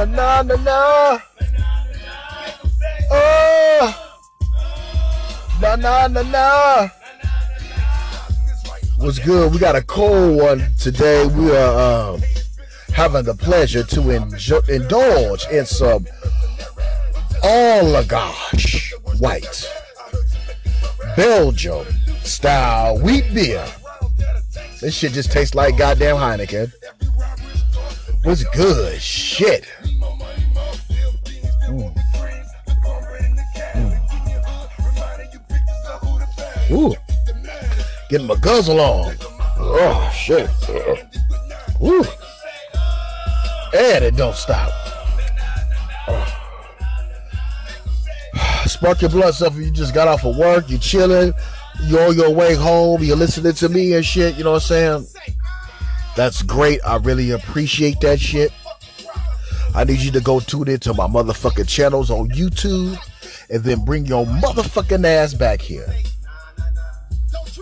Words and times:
Na 0.00 0.06
na 0.06 0.42
na 0.42 0.56
na. 0.56 1.18
Oh. 3.12 4.16
Na 5.60 5.76
na 5.76 6.08
na 6.08 6.22
na. 6.22 6.88
What's 8.96 9.18
good? 9.18 9.52
We 9.52 9.58
got 9.58 9.76
a 9.76 9.82
cold 9.82 10.40
one 10.40 10.64
today. 10.80 11.26
We 11.26 11.54
are 11.54 12.14
um, 12.14 12.22
having 12.94 13.24
the 13.24 13.34
pleasure 13.34 13.82
to 13.82 14.00
enjo- 14.00 14.66
indulge 14.70 15.46
in 15.48 15.66
some 15.66 16.06
Allagash 17.42 18.94
white 19.20 19.70
Belgium 21.14 21.84
style 22.22 22.98
wheat 23.00 23.34
beer. 23.34 23.66
This 24.80 24.94
shit 24.94 25.12
just 25.12 25.30
tastes 25.30 25.54
like 25.54 25.76
goddamn 25.76 26.16
Heineken. 26.16 26.72
What's 28.22 28.44
good? 28.44 28.98
Shit. 29.00 29.66
Mm. 31.70 31.96
Ooh. 36.72 36.94
Getting 38.08 38.26
my 38.26 38.34
guzzle 38.36 38.80
on. 38.80 39.14
Oh, 39.56 40.10
shit. 40.12 40.50
Ooh. 41.80 42.04
And 43.72 44.04
it 44.04 44.16
don't 44.16 44.34
stop. 44.34 44.72
Spark 48.66 49.02
your 49.02 49.10
blood 49.10 49.34
stuff. 49.34 49.54
You 49.54 49.70
just 49.70 49.94
got 49.94 50.08
off 50.08 50.24
of 50.24 50.36
work. 50.36 50.68
You 50.68 50.78
chilling. 50.78 51.32
You're 51.84 52.08
on 52.08 52.16
your 52.16 52.34
way 52.34 52.54
home. 52.54 53.04
You're 53.04 53.16
listening 53.16 53.52
to 53.54 53.68
me 53.68 53.94
and 53.94 54.04
shit. 54.04 54.36
You 54.36 54.42
know 54.42 54.50
what 54.52 54.68
I'm 54.70 55.02
saying? 55.02 55.06
That's 56.16 56.42
great. 56.42 56.80
I 56.84 56.96
really 56.96 57.30
appreciate 57.30 58.00
that 58.00 58.18
shit. 58.18 58.50
I 59.74 59.84
need 59.84 60.00
you 60.00 60.10
to 60.12 60.20
go 60.20 60.40
tune 60.40 60.68
into 60.68 60.92
my 60.94 61.06
motherfucking 61.06 61.68
channels 61.68 62.10
on 62.10 62.28
YouTube 62.30 62.98
and 63.48 63.62
then 63.62 63.84
bring 63.84 64.04
your 64.04 64.26
motherfucking 64.26 65.04
ass 65.04 65.32
back 65.32 65.60
here. 65.60 65.86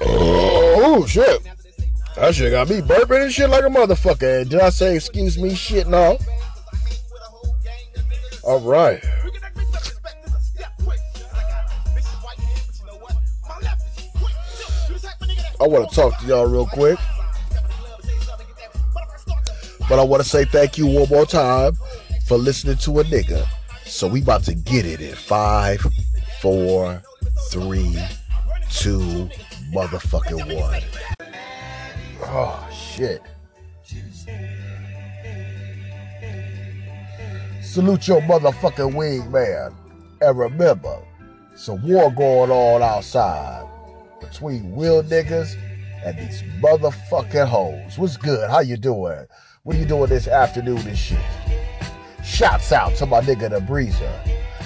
Oh, 0.01 1.05
shit. 1.07 1.43
That 2.17 2.35
shit 2.35 2.51
got 2.51 2.69
me 2.69 2.81
burping 2.81 3.25
and 3.25 3.33
shit 3.33 3.51
like 3.51 3.65
a 3.65 3.69
motherfucker. 3.69 4.49
Did 4.49 4.61
I 4.61 4.71
say 4.71 4.97
excuse 4.97 5.39
me? 5.39 5.55
Shit, 5.55 5.87
no. 5.87 6.19
All 8.43 8.61
right. 8.61 9.05
I 15.61 15.67
want 15.67 15.91
to 15.91 15.95
talk 15.95 16.19
to 16.21 16.27
y'all 16.27 16.47
real 16.47 16.67
quick. 16.67 16.99
But 19.89 19.99
I 19.99 20.05
want 20.05 20.23
to 20.23 20.29
say 20.29 20.45
thank 20.45 20.79
you 20.79 20.87
one 20.87 21.09
more 21.09 21.27
time 21.27 21.77
for 22.29 22.37
listening 22.37 22.77
to 22.77 23.01
a 23.01 23.05
nigga. 23.05 23.49
So 23.87 24.07
we 24.07 24.21
about 24.21 24.45
to 24.45 24.55
get 24.55 24.85
it 24.85 25.01
in 25.01 25.15
five, 25.15 25.81
four, 26.43 27.03
three, 27.51 27.99
two, 28.71 29.31
motherfucking 29.73 30.61
one. 30.61 30.83
Oh 32.25 32.69
shit. 32.71 33.23
Salute 37.63 38.09
your 38.09 38.21
motherfucking 38.21 38.95
wing 38.95 39.31
man. 39.33 39.75
And 40.21 40.39
remember, 40.39 41.01
it's 41.55 41.69
a 41.69 41.75
war 41.77 42.13
going 42.13 42.51
on 42.51 42.83
outside 42.83 43.67
between 44.21 44.77
real 44.77 45.03
niggas 45.03 45.57
and 46.05 46.19
these 46.19 46.43
motherfucking 46.61 47.49
hoes. 47.49 47.97
What's 47.97 48.19
good? 48.19 48.51
How 48.51 48.61
you 48.61 48.77
doing? 48.77 49.25
What 49.63 49.77
are 49.77 49.79
you 49.79 49.87
doing 49.87 50.11
this 50.11 50.29
afternoon 50.29 50.87
and 50.87 50.99
shit? 50.99 51.19
Shouts 52.29 52.73
out 52.73 52.95
to 52.97 53.07
my 53.07 53.21
nigga 53.23 53.49
the 53.49 53.59
Breezer. 53.59 54.13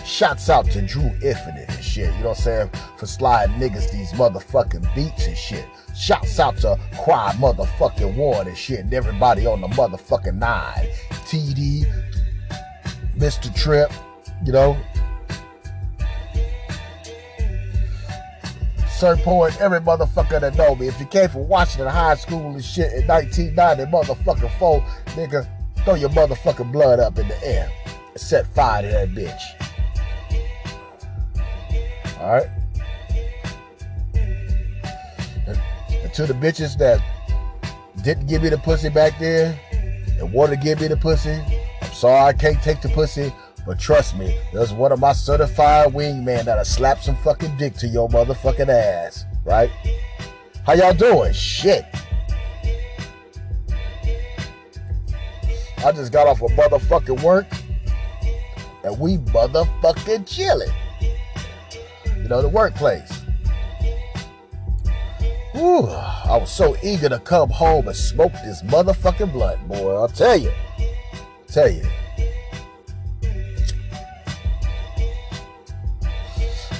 Shouts 0.04 0.50
out 0.50 0.66
to 0.72 0.82
Drew 0.82 1.10
Infinite 1.22 1.70
and 1.70 1.82
shit. 1.82 2.12
You 2.16 2.22
know 2.22 2.30
what 2.30 2.38
I'm 2.38 2.42
saying? 2.42 2.70
For 2.98 3.06
sliding 3.06 3.54
niggas 3.54 3.90
these 3.92 4.12
motherfucking 4.12 4.94
beats 4.96 5.28
and 5.28 5.36
shit. 5.38 5.64
Shouts 5.96 6.40
out 6.40 6.56
to 6.58 6.78
Cry 7.02 7.32
motherfucking 7.38 8.16
One 8.16 8.48
and 8.48 8.58
shit. 8.58 8.80
And 8.80 8.92
everybody 8.92 9.46
on 9.46 9.60
the 9.60 9.68
motherfucking 9.68 10.34
nine. 10.34 10.88
TD, 11.28 11.86
Mr. 13.16 13.54
Trip, 13.54 13.90
you 14.44 14.52
know, 14.52 14.76
point, 19.22 19.60
every 19.60 19.80
motherfucker 19.80 20.40
that 20.40 20.56
know 20.56 20.74
me. 20.74 20.88
If 20.88 21.00
you 21.00 21.06
came 21.06 21.28
from 21.28 21.48
Washington 21.48 21.88
High 21.88 22.16
School 22.16 22.50
and 22.50 22.64
shit 22.64 22.92
in 22.92 23.06
1990, 23.06 23.90
motherfucking 23.90 24.58
four, 24.58 24.80
nigga, 25.16 25.46
throw 25.84 25.94
your 25.94 26.10
motherfucking 26.10 26.72
blood 26.72 27.00
up 27.00 27.18
in 27.18 27.28
the 27.28 27.46
air 27.46 27.70
and 27.86 28.20
set 28.20 28.46
fire 28.54 28.82
to 28.82 28.88
that 28.88 29.08
bitch. 29.10 29.40
Alright? 32.18 32.46
And, 35.46 36.12
to 36.14 36.26
the 36.26 36.34
bitches 36.34 36.76
that 36.78 37.02
didn't 38.02 38.26
give 38.26 38.42
me 38.42 38.48
the 38.48 38.58
pussy 38.58 38.90
back 38.90 39.18
there 39.18 39.58
and 40.18 40.32
wanted 40.32 40.56
to 40.56 40.62
give 40.62 40.80
me 40.80 40.88
the 40.88 40.96
pussy, 40.96 41.40
I'm 41.80 41.92
sorry 41.92 42.20
I 42.20 42.32
can't 42.32 42.62
take 42.62 42.80
the 42.80 42.88
pussy, 42.90 43.32
but 43.66 43.78
trust 43.78 44.16
me, 44.16 44.38
there's 44.52 44.72
one 44.72 44.92
of 44.92 45.00
my 45.00 45.12
certified 45.12 45.92
wingman 45.92 46.44
that'll 46.44 46.64
slap 46.64 47.00
some 47.00 47.16
fucking 47.16 47.56
dick 47.56 47.74
to 47.74 47.88
your 47.88 48.08
motherfucking 48.08 48.68
ass, 48.68 49.24
right? 49.44 49.70
How 50.66 50.74
y'all 50.74 50.94
doing? 50.94 51.32
Shit. 51.32 51.84
I 55.84 55.90
just 55.92 56.12
got 56.12 56.28
off 56.28 56.42
of 56.42 56.50
motherfucking 56.52 57.22
work 57.22 57.46
and 58.84 58.98
we 58.98 59.18
motherfucking 59.18 60.26
chilling. 60.26 60.72
You 61.00 62.28
know, 62.28 62.40
the 62.40 62.48
workplace. 62.48 63.22
Whew, 65.52 65.88
I 65.88 66.36
was 66.38 66.50
so 66.50 66.76
eager 66.82 67.08
to 67.08 67.18
come 67.18 67.50
home 67.50 67.88
and 67.88 67.96
smoke 67.96 68.32
this 68.44 68.62
motherfucking 68.62 69.32
blunt, 69.32 69.66
boy. 69.68 69.94
I'll 69.94 70.08
tell 70.08 70.36
you. 70.36 70.52
Tell 71.48 71.68
you. 71.68 71.84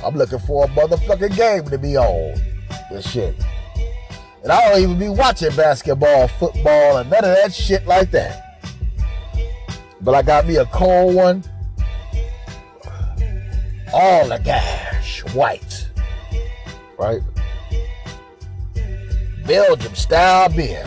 I'm 0.04 0.16
looking 0.16 0.38
for 0.40 0.64
a 0.64 0.69
motherfucking 0.69 1.36
game 1.36 1.64
to 1.64 1.78
be 1.78 1.96
on. 1.96 2.40
This 2.90 3.10
shit. 3.10 3.34
And 4.42 4.50
I 4.50 4.69
don't 4.70 4.80
even 4.80 4.98
be 4.98 5.08
watching 5.08 5.54
basketball, 5.54 6.28
football, 6.28 6.98
and 6.98 7.10
none 7.10 7.24
of 7.24 7.36
that 7.36 7.52
shit 7.52 7.86
like 7.86 8.10
that. 8.12 8.51
But 10.02 10.14
I 10.14 10.22
got 10.22 10.46
me 10.46 10.56
a 10.56 10.66
cold 10.66 11.14
one. 11.14 11.44
Allagash 13.88 15.34
white. 15.34 15.88
Right? 16.98 17.20
Belgium 19.46 19.94
style 19.94 20.48
beer. 20.48 20.84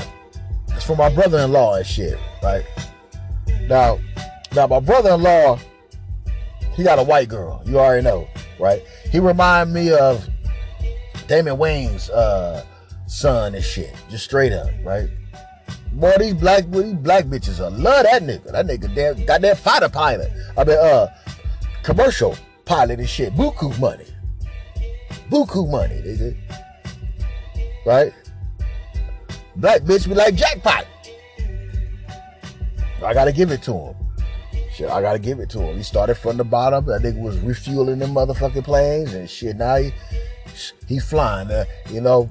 It's 0.69 0.85
for 0.85 0.95
my 0.95 1.09
brother-in-law 1.09 1.75
and 1.75 1.85
shit, 1.85 2.17
right? 2.43 2.65
Now, 3.61 3.99
now 4.53 4.67
my 4.67 4.79
brother-in-law, 4.79 5.59
he 6.73 6.83
got 6.83 6.99
a 6.99 7.03
white 7.03 7.29
girl. 7.29 7.61
You 7.65 7.79
already 7.79 8.03
know, 8.03 8.27
right? 8.59 8.83
He 9.11 9.19
remind 9.19 9.73
me 9.73 9.93
of 9.93 10.27
Damon 11.27 11.55
Wayans 11.55 12.09
uh, 12.09 12.63
son 13.07 13.55
and 13.55 13.63
shit. 13.63 13.93
Just 14.09 14.25
straight 14.25 14.51
up, 14.51 14.69
right? 14.83 15.09
Boy, 15.95 16.13
these 16.19 16.33
black 16.33 16.69
these 16.71 16.93
black 16.93 17.23
bitches, 17.25 17.63
I 17.63 17.69
love 17.69 18.03
that 18.03 18.21
nigga. 18.21 18.51
That 18.51 18.67
nigga 18.67 18.93
damn 18.93 19.25
got 19.25 19.39
that 19.41 19.57
fighter 19.57 19.87
pilot. 19.87 20.29
I 20.57 20.65
mean, 20.65 20.77
uh, 20.77 21.07
commercial 21.83 22.37
pilot 22.65 22.99
and 22.99 23.07
shit. 23.07 23.33
Buku 23.33 23.79
money. 23.79 24.05
Buku 25.29 25.71
money, 25.71 25.95
nigga. 26.01 26.35
Right? 27.85 28.13
Black 29.55 29.83
bitch 29.83 30.09
be 30.09 30.15
like 30.15 30.35
jackpot. 30.35 30.85
I 33.01 33.13
gotta 33.13 33.31
give 33.31 33.51
it 33.51 33.61
to 33.63 33.73
him. 33.73 33.95
Shit, 34.73 34.89
I 34.89 35.01
gotta 35.01 35.19
give 35.19 35.39
it 35.39 35.49
to 35.51 35.61
him. 35.61 35.77
He 35.77 35.83
started 35.83 36.15
from 36.15 36.35
the 36.35 36.43
bottom. 36.43 36.87
That 36.87 37.03
nigga 37.03 37.21
was 37.21 37.39
refueling 37.39 37.99
them 37.99 38.13
motherfucking 38.13 38.65
planes 38.65 39.13
and 39.13 39.29
shit. 39.29 39.55
Now 39.55 39.77
he 39.77 39.93
he 40.89 40.99
flying. 40.99 41.49
Uh, 41.49 41.63
you 41.89 42.01
know, 42.01 42.29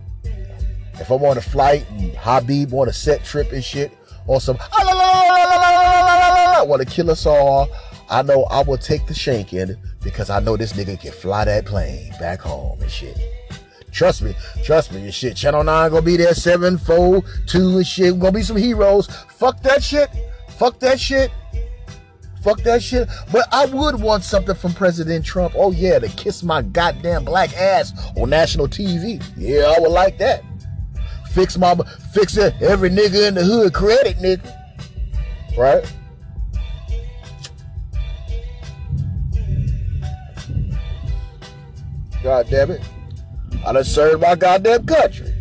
if 1.00 1.10
I'm 1.10 1.22
on 1.24 1.38
a 1.38 1.42
flight 1.42 1.86
and 1.90 2.14
Habib 2.16 2.72
on 2.74 2.88
a 2.88 2.92
set 2.92 3.24
trip 3.24 3.52
and 3.52 3.64
shit, 3.64 3.92
or 4.26 4.40
some 4.40 4.56
I 4.60 4.74
want 6.66 6.82
to 6.82 6.88
kill 6.88 7.10
us 7.10 7.26
all, 7.26 7.68
I 8.08 8.22
know 8.22 8.44
I 8.44 8.62
will 8.62 8.78
take 8.78 9.06
the 9.06 9.14
shank 9.14 9.52
in 9.52 9.76
because 10.02 10.30
I 10.30 10.40
know 10.40 10.56
this 10.56 10.74
nigga 10.74 11.00
can 11.00 11.12
fly 11.12 11.44
that 11.44 11.66
plane 11.66 12.12
back 12.20 12.40
home 12.40 12.80
and 12.80 12.90
shit. 12.90 13.18
Trust 13.90 14.22
me, 14.22 14.34
trust 14.64 14.92
me, 14.92 15.02
and 15.02 15.14
shit. 15.14 15.36
Channel 15.36 15.62
9 15.62 15.90
gonna 15.90 16.02
be 16.02 16.16
there, 16.16 16.34
7, 16.34 16.78
4, 16.78 17.22
2 17.46 17.76
and 17.76 17.86
shit. 17.86 18.12
We 18.12 18.20
Gonna 18.20 18.32
be 18.32 18.42
some 18.42 18.56
heroes. 18.56 19.06
Fuck 19.28 19.62
that 19.62 19.84
shit. 19.84 20.08
Fuck 20.58 20.80
that 20.80 20.98
shit. 20.98 21.30
Fuck 22.42 22.60
that 22.62 22.82
shit. 22.82 23.08
But 23.32 23.46
I 23.52 23.66
would 23.66 24.00
want 24.00 24.22
something 24.22 24.54
from 24.54 24.74
President 24.74 25.24
Trump. 25.24 25.54
Oh 25.56 25.70
yeah, 25.70 25.98
to 25.98 26.08
kiss 26.08 26.42
my 26.42 26.60
goddamn 26.60 27.24
black 27.24 27.56
ass 27.56 27.92
on 28.16 28.30
national 28.30 28.68
TV. 28.68 29.22
Yeah, 29.36 29.72
I 29.74 29.80
would 29.80 29.92
like 29.92 30.18
that 30.18 30.42
fix 31.34 31.58
my 31.58 31.74
fix 32.12 32.36
it, 32.36 32.54
every 32.62 32.90
nigga 32.90 33.28
in 33.28 33.34
the 33.34 33.44
hood 33.44 33.74
credit, 33.74 34.16
nigga. 34.18 34.50
Right? 35.58 35.84
God 42.22 42.48
damn 42.48 42.70
it. 42.70 42.80
I 43.66 43.72
done 43.72 43.84
served 43.84 44.22
my 44.22 44.34
goddamn 44.34 44.86
country. 44.86 45.34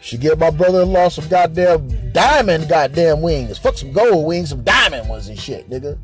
She 0.00 0.18
get 0.18 0.38
my 0.38 0.50
brother-in-law 0.50 1.08
some 1.08 1.28
goddamn 1.28 2.12
diamond 2.12 2.68
goddamn 2.68 3.22
wings. 3.22 3.56
Fuck 3.56 3.78
some 3.78 3.92
gold 3.92 4.26
wings, 4.26 4.50
some 4.50 4.62
diamond 4.62 5.08
ones 5.08 5.28
and 5.28 5.38
shit, 5.38 5.70
nigga. 5.70 5.98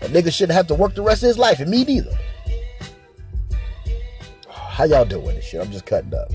A 0.00 0.06
nigga 0.06 0.32
shouldn't 0.32 0.56
have 0.56 0.66
to 0.68 0.74
work 0.74 0.94
the 0.94 1.02
rest 1.02 1.22
of 1.22 1.26
his 1.26 1.38
life, 1.38 1.60
and 1.60 1.70
me 1.70 1.84
neither. 1.84 2.16
How 4.78 4.84
y'all 4.84 5.04
doing 5.04 5.34
this 5.34 5.44
shit? 5.44 5.60
I'm 5.60 5.72
just 5.72 5.86
cutting 5.86 6.14
up. 6.14 6.30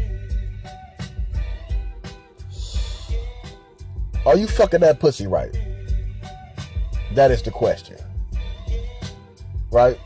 Are 4.25 4.35
you 4.35 4.47
fucking 4.47 4.81
that 4.81 4.99
pussy 4.99 5.27
right? 5.27 5.57
That 7.13 7.31
is 7.31 7.41
the 7.41 7.51
question. 7.51 7.95
Right? 9.71 9.97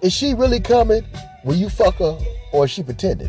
Is 0.00 0.14
she 0.14 0.32
really 0.32 0.58
coming 0.58 1.04
when 1.42 1.58
you 1.58 1.68
fuck 1.68 1.96
her 1.96 2.18
or 2.50 2.64
is 2.64 2.70
she 2.70 2.82
pretending? 2.82 3.28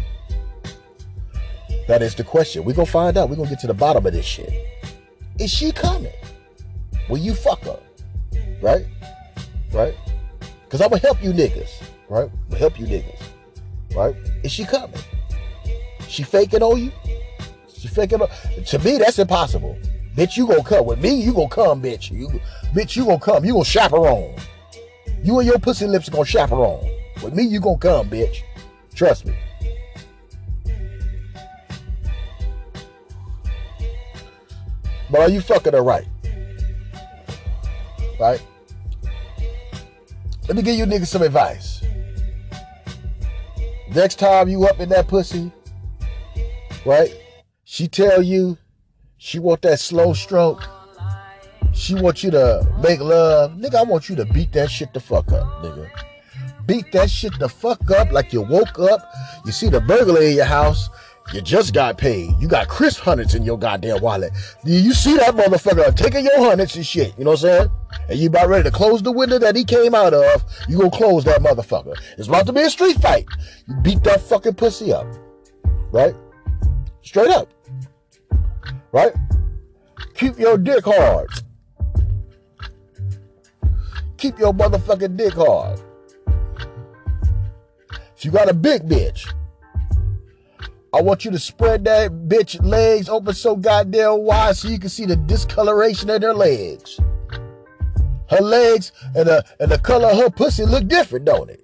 That 1.89 2.01
is 2.01 2.15
the 2.15 2.23
question. 2.23 2.63
We're 2.63 2.71
gonna 2.71 2.85
find 2.85 3.17
out. 3.17 3.29
We're 3.29 3.35
gonna 3.35 3.49
get 3.49 3.59
to 3.59 3.67
the 3.67 3.73
bottom 3.73 4.05
of 4.05 4.13
this 4.13 4.25
shit. 4.25 4.49
Is 5.41 5.51
she 5.51 5.73
coming? 5.73 6.13
Will 7.09 7.17
you 7.17 7.33
fuck 7.33 7.65
her? 7.65 7.81
Right? 8.61 8.85
Right? 9.73 9.93
Because 10.63 10.79
I'm 10.79 10.87
gonna 10.87 11.01
help 11.01 11.21
you 11.21 11.33
niggas. 11.33 11.83
Right? 12.07 12.31
I'm 12.31 12.47
gonna 12.47 12.59
help 12.59 12.79
you 12.79 12.85
niggas. 12.85 13.21
Right? 13.97 14.15
Is 14.43 14.51
she 14.51 14.63
coming? 14.63 14.99
She 16.07 16.21
faking 16.21 16.61
on 16.61 16.83
you? 16.83 16.91
She 17.75 17.87
faking 17.87 18.21
on 18.21 18.29
to 18.63 18.79
me, 18.79 18.99
that's 18.99 19.17
impossible. 19.17 19.75
Bitch, 20.15 20.37
you 20.37 20.45
gonna 20.45 20.63
come. 20.63 20.85
With 20.85 20.99
me, 20.99 21.15
you 21.15 21.33
gonna 21.33 21.49
come, 21.49 21.81
bitch. 21.81 22.11
You 22.11 22.27
bitch, 22.75 22.95
you 22.95 23.05
gonna 23.05 23.19
come. 23.19 23.43
You 23.43 23.53
gonna 23.53 23.65
chaperone. 23.65 24.35
You 25.23 25.39
and 25.39 25.47
your 25.47 25.57
pussy 25.57 25.87
lips 25.87 26.09
gonna 26.09 26.25
chaperone. 26.25 26.87
With 27.23 27.33
me, 27.33 27.41
you 27.41 27.59
gonna 27.59 27.79
come, 27.79 28.07
bitch. 28.07 28.43
Trust 28.93 29.25
me. 29.25 29.35
But 35.09 35.21
are 35.21 35.29
you 35.29 35.41
fucking 35.41 35.73
her 35.73 35.81
right? 35.81 36.05
Right? 38.19 38.41
Let 40.47 40.55
me 40.55 40.61
give 40.61 40.75
you 40.75 40.85
niggas 40.85 41.07
some 41.07 41.23
advice. 41.23 41.81
Next 43.97 44.19
time 44.19 44.47
you 44.47 44.63
up 44.65 44.79
in 44.79 44.89
that 44.89 45.07
pussy, 45.07 45.51
right? 46.85 47.11
She 47.63 47.87
tell 47.87 48.21
you 48.21 48.55
she 49.17 49.39
want 49.39 49.63
that 49.63 49.79
slow 49.79 50.13
stroke. 50.13 50.61
She 51.73 51.95
want 51.95 52.21
you 52.21 52.29
to 52.29 52.61
make 52.83 52.99
love. 52.99 53.53
Nigga, 53.53 53.73
I 53.73 53.81
want 53.81 54.07
you 54.07 54.15
to 54.17 54.25
beat 54.25 54.53
that 54.53 54.69
shit 54.69 54.93
the 54.93 54.99
fuck 54.99 55.31
up, 55.31 55.47
nigga. 55.63 55.89
Beat 56.67 56.91
that 56.91 57.09
shit 57.09 57.39
the 57.39 57.49
fuck 57.49 57.89
up 57.89 58.11
like 58.11 58.31
you 58.31 58.43
woke 58.43 58.77
up, 58.77 59.01
you 59.47 59.51
see 59.51 59.67
the 59.67 59.81
burglar 59.81 60.21
in 60.21 60.35
your 60.35 60.45
house, 60.45 60.91
you 61.33 61.41
just 61.41 61.73
got 61.73 61.97
paid. 61.97 62.31
You 62.39 62.47
got 62.47 62.67
crisp 62.67 63.01
hundreds 63.01 63.35
in 63.35 63.43
your 63.43 63.57
goddamn 63.57 64.01
wallet. 64.01 64.31
You 64.63 64.93
see 64.93 65.15
that 65.17 65.35
motherfucker 65.35 65.95
taking 65.95 66.25
your 66.25 66.39
hundreds 66.39 66.75
and 66.75 66.85
shit, 66.85 67.17
you 67.17 67.23
know 67.23 67.31
what 67.31 67.43
I'm 67.43 67.49
saying? 67.49 67.71
And 68.09 68.19
you 68.19 68.27
about 68.27 68.49
ready 68.49 68.63
to 68.63 68.71
close 68.71 69.01
the 69.01 69.11
window 69.11 69.39
that 69.39 69.55
he 69.55 69.63
came 69.63 69.93
out 69.93 70.13
of, 70.13 70.43
you 70.67 70.77
gonna 70.77 70.91
close 70.91 71.23
that 71.25 71.41
motherfucker. 71.41 71.95
It's 72.17 72.27
about 72.27 72.45
to 72.47 72.53
be 72.53 72.61
a 72.61 72.69
street 72.69 72.97
fight. 72.97 73.25
You 73.67 73.75
beat 73.81 74.03
that 74.03 74.21
fucking 74.21 74.55
pussy 74.55 74.93
up. 74.93 75.07
Right? 75.91 76.15
Straight 77.01 77.29
up 77.29 77.49
right? 78.91 79.13
Keep 80.15 80.39
your 80.39 80.57
dick 80.57 80.83
hard. 80.85 81.29
Keep 84.17 84.39
your 84.39 84.53
motherfucking 84.53 85.15
dick 85.15 85.33
hard. 85.33 85.79
If 88.15 88.25
you 88.25 88.31
got 88.31 88.49
a 88.49 88.53
big 88.53 88.83
bitch, 88.83 89.31
I 90.97 91.01
want 91.01 91.23
you 91.23 91.29
to 91.29 91.37
spread 91.37 91.85
that 91.85 92.11
bitch 92.27 92.59
legs 92.65 93.07
open 93.07 93.35
so 93.35 93.55
goddamn 93.55 94.23
wide 94.23 94.57
so 94.57 94.67
you 94.67 94.79
can 94.79 94.89
see 94.89 95.05
the 95.05 95.15
discoloration 95.15 96.09
of 96.09 96.21
their 96.21 96.33
legs. 96.33 96.99
Her 98.31 98.41
legs 98.41 98.91
and 99.13 99.27
the 99.27 99.45
and 99.59 99.69
the 99.69 99.77
color 99.77 100.07
of 100.07 100.17
her 100.17 100.31
pussy 100.31 100.65
look 100.65 100.87
different, 100.87 101.25
don't 101.25 101.51
it? 101.51 101.63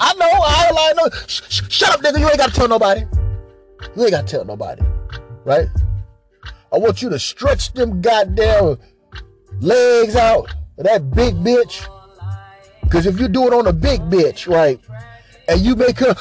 I 0.00 0.14
know, 0.14 0.30
I, 0.30 0.72
I 0.78 0.92
know. 0.94 1.10
Sh- 1.26 1.42
sh- 1.46 1.62
shut 1.68 1.90
up, 1.90 2.00
nigga. 2.00 2.18
You 2.18 2.26
ain't 2.26 2.38
gotta 2.38 2.54
tell 2.54 2.68
nobody. 2.68 3.02
You 3.94 4.04
ain't 4.04 4.12
gotta 4.12 4.26
tell 4.26 4.46
nobody, 4.46 4.82
right? 5.44 5.68
I 6.72 6.78
want 6.78 7.02
you 7.02 7.10
to 7.10 7.18
stretch 7.18 7.74
them 7.74 8.00
goddamn 8.00 8.78
legs 9.60 10.16
out 10.16 10.54
of 10.78 10.84
that 10.84 11.10
big 11.10 11.34
bitch. 11.34 11.86
Because 12.82 13.04
if 13.04 13.20
you 13.20 13.28
do 13.28 13.46
it 13.46 13.52
on 13.52 13.66
a 13.66 13.74
big 13.74 14.00
bitch, 14.08 14.50
right, 14.50 14.80
and 15.48 15.60
you 15.60 15.76
make 15.76 15.98
her, 15.98 16.14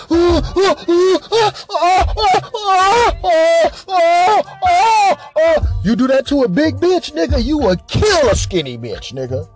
you 5.83 5.95
do 5.95 6.07
that 6.07 6.25
to 6.27 6.43
a 6.43 6.47
big 6.47 6.75
bitch, 6.75 7.13
nigga, 7.13 7.43
you 7.43 7.57
will 7.57 7.75
kill 7.87 8.29
a 8.29 8.35
skinny 8.35 8.77
bitch, 8.77 9.13
nigga. 9.13 9.49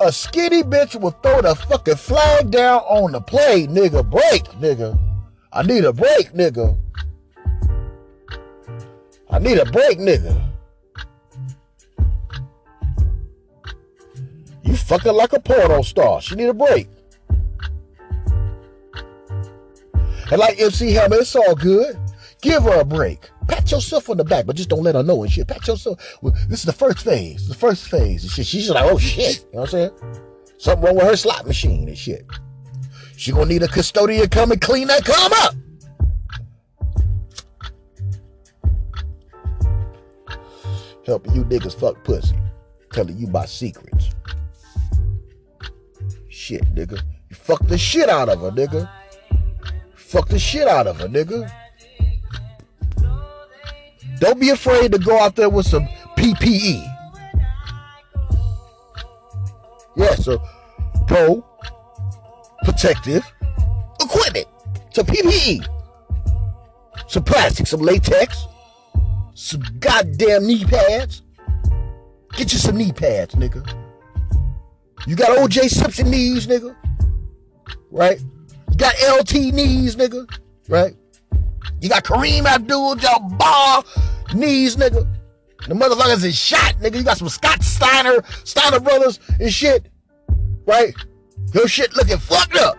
A 0.00 0.10
skinny 0.10 0.62
bitch 0.62 1.00
will 1.00 1.12
throw 1.22 1.42
the 1.42 1.54
fucking 1.54 1.96
flag 1.96 2.50
down 2.50 2.80
on 2.80 3.12
the 3.12 3.20
plate, 3.20 3.70
nigga. 3.70 4.08
Break, 4.08 4.44
nigga. 4.60 4.98
I 5.52 5.62
need 5.62 5.84
a 5.84 5.92
break, 5.92 6.32
nigga. 6.32 6.76
I 9.30 9.38
need 9.38 9.58
a 9.58 9.64
break, 9.66 9.98
nigga. 9.98 10.48
You 14.64 14.76
fucking 14.76 15.12
like 15.12 15.32
a 15.34 15.40
porno 15.40 15.82
star. 15.82 16.20
She 16.20 16.34
need 16.34 16.48
a 16.48 16.54
break. 16.54 16.88
And 20.30 20.38
like 20.38 20.60
MC 20.60 20.92
Hammer, 20.92 21.16
it's 21.16 21.34
all 21.34 21.54
good. 21.54 21.98
Give 22.40 22.62
her 22.64 22.80
a 22.80 22.84
break. 22.84 23.30
Pat 23.46 23.70
yourself 23.70 24.10
on 24.10 24.16
the 24.16 24.24
back, 24.24 24.46
but 24.46 24.56
just 24.56 24.68
don't 24.68 24.82
let 24.82 24.94
her 24.94 25.02
know 25.02 25.22
and 25.22 25.32
shit. 25.32 25.46
Pat 25.46 25.66
yourself. 25.66 26.18
Well, 26.22 26.34
this 26.48 26.60
is 26.60 26.64
the 26.64 26.72
first 26.72 27.04
phase. 27.04 27.48
The 27.48 27.54
first 27.54 27.88
phase. 27.88 28.24
And 28.24 28.32
shit. 28.32 28.46
She's 28.46 28.70
like, 28.70 28.84
oh 28.84 28.98
shit. 28.98 29.38
You 29.38 29.44
know 29.54 29.60
what 29.60 29.74
I'm 29.74 29.90
saying? 29.90 29.90
Something 30.58 30.84
wrong 30.84 30.96
with 30.96 31.04
her 31.04 31.16
slot 31.16 31.46
machine 31.46 31.88
and 31.88 31.98
shit. 31.98 32.26
She 33.16 33.32
gonna 33.32 33.46
need 33.46 33.62
a 33.62 33.68
custodian 33.68 34.28
come 34.28 34.52
and 34.52 34.60
clean 34.60 34.88
that 34.88 35.04
cum 35.04 35.32
up. 35.32 35.54
helping 41.04 41.34
you 41.34 41.44
niggas 41.44 41.78
fuck 41.78 42.02
pussy, 42.04 42.36
telling 42.92 43.16
you 43.18 43.26
my 43.28 43.44
secrets. 43.46 44.10
Shit, 46.28 46.62
nigga. 46.74 47.00
You 47.28 47.36
fuck 47.36 47.66
the 47.66 47.78
shit 47.78 48.08
out 48.08 48.28
of 48.28 48.40
her, 48.40 48.50
nigga. 48.50 48.90
Fuck 50.12 50.28
the 50.28 50.38
shit 50.38 50.68
out 50.68 50.86
of 50.86 51.00
her, 51.00 51.08
nigga. 51.08 51.50
Don't 54.18 54.38
be 54.38 54.50
afraid 54.50 54.92
to 54.92 54.98
go 54.98 55.18
out 55.18 55.34
there 55.34 55.48
with 55.50 55.66
some 55.66 55.86
PPE. 56.16 56.86
Yeah, 59.96 60.14
so 60.14 60.40
pro 61.06 61.44
protective 62.64 63.24
equipment. 64.00 64.46
Some 64.92 65.06
PPE. 65.06 65.66
Some 67.08 67.24
plastic, 67.24 67.66
some 67.66 67.80
latex 67.80 68.46
some 69.34 69.62
goddamn 69.80 70.46
knee 70.46 70.64
pads. 70.64 71.22
Get 72.36 72.52
you 72.52 72.58
some 72.58 72.76
knee 72.76 72.92
pads, 72.92 73.34
nigga. 73.34 73.66
You 75.06 75.16
got 75.16 75.36
OJ 75.38 75.68
Simpson 75.68 76.10
knees, 76.10 76.46
nigga. 76.46 76.76
Right? 77.90 78.20
You 78.82 78.88
got 78.88 79.20
LT 79.20 79.54
knees, 79.54 79.94
nigga. 79.94 80.28
Right? 80.68 80.96
You 81.80 81.88
got 81.88 82.02
Kareem 82.02 82.46
Abdul-Jabbar 82.46 84.34
knees, 84.34 84.74
nigga. 84.74 85.06
The 85.68 85.74
motherfuckers 85.74 86.24
is 86.24 86.36
shot, 86.36 86.74
nigga. 86.80 86.96
You 86.96 87.04
got 87.04 87.16
some 87.16 87.28
Scott 87.28 87.62
Steiner, 87.62 88.24
Steiner 88.42 88.80
brothers 88.80 89.20
and 89.38 89.52
shit. 89.52 89.88
Right? 90.66 90.92
Your 91.54 91.68
shit 91.68 91.94
looking 91.94 92.18
fucked 92.18 92.56
up. 92.56 92.76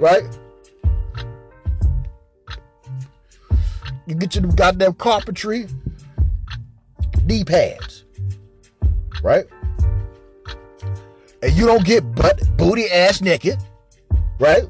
Right? 0.00 0.24
You 4.08 4.16
get 4.16 4.34
you 4.34 4.40
goddamn 4.40 4.94
carpentry 4.94 5.68
knee 7.22 7.44
pads, 7.44 8.04
right? 9.22 9.44
And 11.40 11.52
you 11.52 11.66
don't 11.66 11.84
get 11.84 12.16
butt 12.16 12.42
booty 12.56 12.90
ass 12.90 13.20
naked, 13.20 13.58
right? 14.40 14.64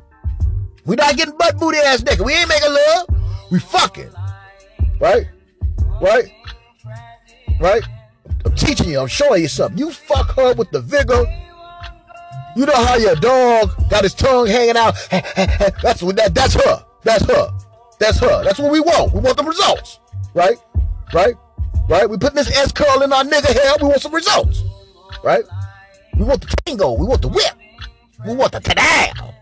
We 0.89 0.97
not 0.97 1.19
getting 1.19 1.37
butt 1.37 1.59
booty 1.59 1.77
ass 1.77 2.03
naked. 2.03 2.25
We 2.25 2.33
ain't 2.33 2.49
making 2.49 2.73
love. 2.73 3.07
We 3.51 3.59
fucking, 3.59 4.11
right? 4.99 5.29
Right? 6.01 6.33
Right? 7.61 7.83
I'm 8.47 8.55
teaching 8.55 8.89
you. 8.89 8.99
I'm 8.99 9.07
showing 9.07 9.43
you 9.43 9.49
something. 9.49 9.79
You 9.79 9.93
fuck 9.93 10.35
her 10.37 10.55
with 10.55 10.71
the 10.71 10.81
vigor. 10.81 11.27
You 12.57 12.65
know 12.65 12.75
how 12.75 12.97
your 12.97 13.17
dog 13.17 13.71
got 13.91 14.03
his 14.03 14.15
tongue 14.15 14.47
hanging 14.47 14.79
out. 14.79 14.95
that's 15.11 16.03
what 16.03 16.17
that. 16.17 16.35
That's 16.35 16.55
her. 16.55 16.85
That's 17.03 17.25
her. 17.27 17.51
That's 17.99 18.19
her. 18.21 18.43
That's 18.43 18.59
what 18.59 18.73
we 18.73 18.81
want. 18.81 19.13
We 19.13 19.21
want 19.21 19.37
the 19.37 19.45
results. 19.45 20.01
Right? 20.33 20.57
Right? 21.13 21.35
Right? 21.91 22.09
We 22.09 22.17
putting 22.17 22.37
this 22.37 22.51
S 22.57 22.73
curl 22.73 23.03
in 23.03 23.13
our 23.13 23.25
nigga 23.25 23.53
hair. 23.53 23.75
We 23.83 23.89
want 23.89 24.01
some 24.01 24.15
results. 24.15 24.63
Right? 25.23 25.45
We 26.17 26.25
want 26.25 26.41
the 26.41 26.57
tango. 26.65 26.95
We 26.95 27.07
want 27.07 27.21
the 27.21 27.29
whip. 27.29 27.55
We 28.27 28.35
want 28.35 28.53
the 28.53 28.61
tadam. 28.61 29.35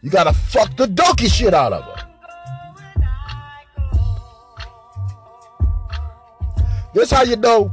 You 0.00 0.10
gotta 0.10 0.32
fuck 0.32 0.76
the 0.76 0.86
donkey 0.86 1.28
shit 1.28 1.52
out 1.52 1.72
of 1.72 1.84
her. 1.84 2.04
This 6.94 7.10
how 7.10 7.22
you 7.22 7.36
know 7.36 7.72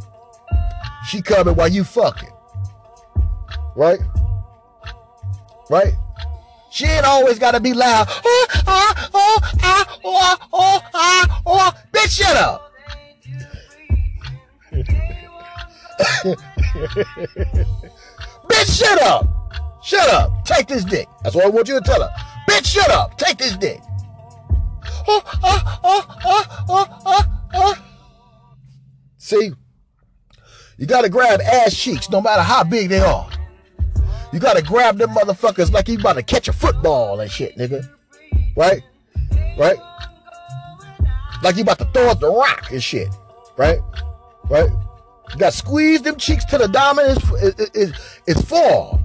she 1.07 1.21
coming 1.21 1.55
while 1.55 1.67
you 1.67 1.83
fucking. 1.83 2.31
Right? 3.75 3.99
Right? 5.69 5.93
She 6.71 6.85
ain't 6.85 7.05
always 7.05 7.39
gotta 7.39 7.59
be 7.59 7.73
loud. 7.73 8.07
Oh, 8.09 8.47
oh, 8.67 8.93
oh, 9.13 9.39
oh, 10.03 10.37
oh, 10.53 10.81
ah, 10.93 11.41
oh. 11.45 11.71
Bitch, 11.93 12.09
shut 12.09 12.35
up. 12.35 12.71
Bitch, 18.49 18.77
shut 18.77 19.01
up. 19.03 19.44
Shut 19.85 20.09
up. 20.09 20.43
Take 20.45 20.67
this 20.67 20.83
dick. 20.83 21.07
That's 21.23 21.35
what 21.35 21.45
I 21.45 21.49
want 21.49 21.67
you 21.67 21.75
to 21.75 21.81
tell 21.81 22.01
her. 22.01 22.09
Bitch, 22.49 22.65
shut 22.65 22.89
up. 22.89 23.17
Take 23.19 23.37
this 23.37 23.55
dick. 23.55 23.79
Oh, 25.07 25.21
oh, 25.43 25.79
oh, 25.83 26.17
oh, 26.25 26.65
oh, 26.69 27.01
oh, 27.05 27.21
oh. 27.53 27.85
See, 29.17 29.51
you 30.77 30.87
gotta 30.87 31.09
grab 31.09 31.39
ass 31.41 31.75
cheeks 31.75 32.09
no 32.09 32.19
matter 32.19 32.41
how 32.41 32.63
big 32.63 32.89
they 32.89 32.99
are. 32.99 33.29
You 34.33 34.39
gotta 34.39 34.63
grab 34.63 34.97
them 34.97 35.11
motherfuckers 35.11 35.71
like 35.71 35.87
you 35.87 35.99
about 35.99 36.13
to 36.13 36.23
catch 36.23 36.47
a 36.47 36.53
football 36.53 37.19
and 37.19 37.29
shit, 37.29 37.55
nigga. 37.55 37.87
Right? 38.55 38.81
Right? 39.57 39.77
Like 41.43 41.57
you 41.57 41.61
about 41.61 41.77
to 41.79 41.85
throw 41.85 42.09
up 42.09 42.19
the 42.19 42.31
rock 42.31 42.71
and 42.71 42.81
shit. 42.81 43.09
Right? 43.55 43.79
Right? 44.49 44.69
You 45.31 45.39
got 45.39 45.51
to 45.51 45.57
squeeze 45.57 46.01
them 46.01 46.15
cheeks 46.17 46.45
till 46.45 46.59
the 46.59 46.67
diamond 46.67 47.09
is, 47.09 47.31
is, 47.41 47.69
is, 47.73 48.19
is 48.25 48.41
formed. 48.41 49.04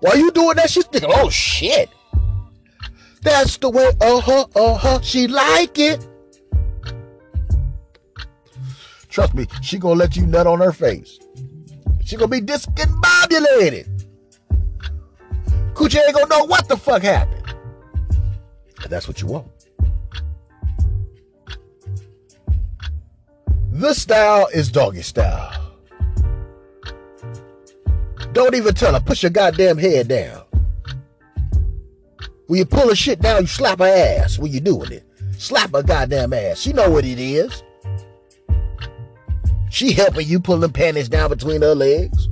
While 0.00 0.16
you 0.16 0.30
doing 0.30 0.56
that, 0.56 0.70
she's 0.70 0.86
thinking, 0.92 1.10
oh 1.12 1.30
shit. 1.30 1.90
That's 3.22 3.56
the 3.56 3.68
way, 3.68 3.90
uh-huh, 4.00 4.46
uh-huh, 4.54 5.00
she 5.00 5.26
like 5.26 5.78
it. 5.78 6.06
Trust 9.08 9.34
me, 9.34 9.46
she 9.62 9.78
gonna 9.78 9.96
let 9.96 10.16
you 10.16 10.26
nut 10.26 10.46
on 10.46 10.60
her 10.60 10.72
face. 10.72 11.18
She 12.04 12.16
gonna 12.16 12.28
be 12.28 12.40
discombobulated. 12.40 13.86
Coochie 15.74 16.00
ain't 16.04 16.14
gonna 16.14 16.28
know 16.28 16.44
what 16.44 16.68
the 16.68 16.76
fuck 16.76 17.02
happened. 17.02 17.54
And 18.82 18.90
that's 18.90 19.08
what 19.08 19.20
you 19.20 19.26
want. 19.26 19.48
This 23.72 24.02
style 24.02 24.48
is 24.54 24.70
doggy 24.70 25.02
style. 25.02 25.67
Don't 28.38 28.54
even 28.54 28.72
tell 28.72 28.94
her, 28.94 29.00
push 29.00 29.24
your 29.24 29.30
goddamn 29.30 29.78
head 29.78 30.06
down. 30.06 30.44
When 32.46 32.58
you 32.58 32.64
pull 32.64 32.88
her 32.88 32.94
shit 32.94 33.20
down, 33.20 33.40
you 33.40 33.46
slap 33.48 33.80
her 33.80 33.84
ass 33.84 34.38
when 34.38 34.52
you 34.52 34.60
doing 34.60 34.92
it. 34.92 35.04
Slap 35.38 35.72
her 35.72 35.82
goddamn 35.82 36.32
ass. 36.32 36.60
She 36.60 36.72
know 36.72 36.88
what 36.88 37.04
it 37.04 37.18
is. 37.18 37.64
She 39.70 39.92
helping 39.92 40.28
you 40.28 40.38
pull 40.38 40.58
them 40.58 40.72
panties 40.72 41.08
down 41.08 41.30
between 41.30 41.62
her 41.62 41.74
legs. 41.74 42.28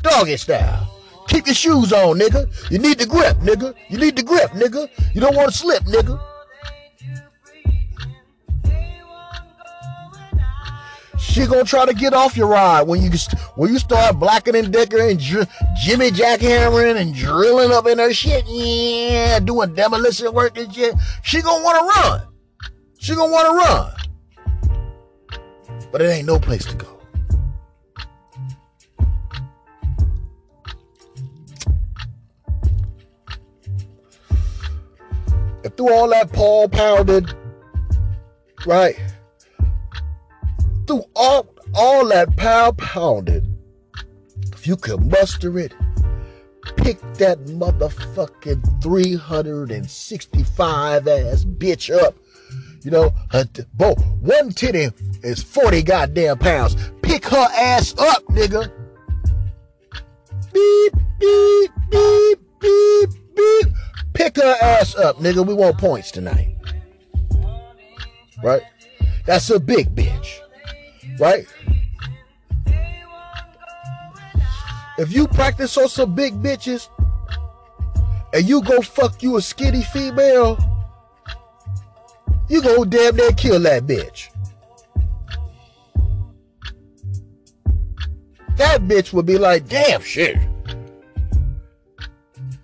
Doggy 0.00 0.38
style. 0.38 0.90
Keep 1.28 1.48
your 1.48 1.54
shoes 1.54 1.92
on, 1.92 2.18
nigga. 2.18 2.70
You 2.70 2.78
need 2.78 2.98
the 2.98 3.04
grip, 3.04 3.36
nigga. 3.40 3.74
You 3.90 3.98
need 3.98 4.16
the 4.16 4.22
grip, 4.22 4.50
nigga. 4.52 4.88
You 5.14 5.20
don't 5.20 5.36
want 5.36 5.52
to 5.52 5.58
slip, 5.58 5.82
nigga. 5.82 6.18
She 11.18 11.44
gonna 11.44 11.64
try 11.64 11.84
to 11.84 11.92
get 11.92 12.14
off 12.14 12.34
your 12.34 12.48
ride 12.48 12.84
when 12.84 13.02
you 13.02 13.10
when 13.56 13.72
you 13.72 13.78
start 13.78 14.18
blacking 14.18 14.54
and 14.54 14.72
decker 14.72 14.98
and 15.00 15.18
dr- 15.18 15.48
Jimmy 15.82 16.10
jackhammering 16.10 16.96
and 16.96 17.14
drilling 17.14 17.72
up 17.72 17.86
in 17.86 17.98
her 17.98 18.12
shit, 18.12 18.44
yeah, 18.46 19.38
doing 19.40 19.74
demolition 19.74 20.32
work 20.32 20.56
and 20.56 20.72
shit. 20.72 20.94
She 21.22 21.42
gonna 21.42 21.64
want 21.64 21.78
to 21.78 22.00
run. 22.00 22.22
She 22.98 23.14
gonna 23.14 23.32
want 23.32 23.46
to 23.48 23.54
run, 24.70 25.90
but 25.92 26.00
it 26.00 26.06
ain't 26.06 26.26
no 26.26 26.38
place 26.38 26.64
to 26.64 26.74
go. 26.76 26.92
And 35.64 35.76
through 35.76 35.92
all 35.92 36.08
that 36.10 36.32
Paul 36.32 36.68
pounded, 36.68 37.34
right? 38.64 38.96
through 40.86 41.04
all, 41.14 41.46
all 41.74 42.06
that 42.08 42.36
pound 42.36 42.78
pounded, 42.78 43.45
you 44.66 44.76
could 44.76 45.10
muster 45.10 45.58
it, 45.58 45.72
pick 46.76 47.00
that 47.14 47.38
motherfucking 47.46 48.82
365 48.82 51.08
ass 51.08 51.44
bitch 51.44 51.90
up. 51.96 52.14
You 52.82 52.90
know, 52.90 53.14
her, 53.30 53.46
bo, 53.74 53.94
one 53.94 54.50
titty 54.50 54.90
is 55.22 55.42
40 55.42 55.82
goddamn 55.82 56.36
pounds. 56.38 56.76
Pick 57.02 57.24
her 57.26 57.48
ass 57.56 57.94
up, 57.98 58.22
nigga. 58.26 58.70
Beep, 60.52 60.92
beep, 61.18 61.70
beep, 61.90 62.38
beep, 62.60 63.10
beep. 63.34 63.66
Pick 64.14 64.36
her 64.36 64.56
ass 64.62 64.94
up, 64.94 65.18
nigga. 65.18 65.44
We 65.46 65.54
want 65.54 65.78
points 65.78 66.10
tonight. 66.10 66.56
Right? 68.42 68.62
That's 69.24 69.48
a 69.50 69.58
big 69.58 69.94
bitch. 69.94 70.40
Right? 71.18 71.46
If 74.98 75.12
you 75.12 75.28
practice 75.28 75.76
on 75.76 75.88
some 75.88 76.14
big 76.14 76.34
bitches 76.34 76.88
and 78.32 78.48
you 78.48 78.62
go 78.62 78.80
fuck 78.80 79.22
you 79.22 79.36
a 79.36 79.42
skinny 79.42 79.82
female, 79.82 80.58
you 82.48 82.62
go 82.62 82.84
damn 82.84 83.16
near 83.16 83.32
kill 83.32 83.60
that 83.60 83.86
bitch. 83.86 84.28
That 88.56 88.82
bitch 88.82 89.12
would 89.12 89.26
be 89.26 89.36
like, 89.36 89.68
damn 89.68 90.00
shit. 90.00 90.38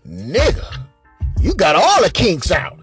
Nigga, 0.09 0.87
you 1.41 1.55
got 1.55 1.77
all 1.77 2.03
the 2.03 2.11
kinks 2.11 2.51
out. 2.51 2.79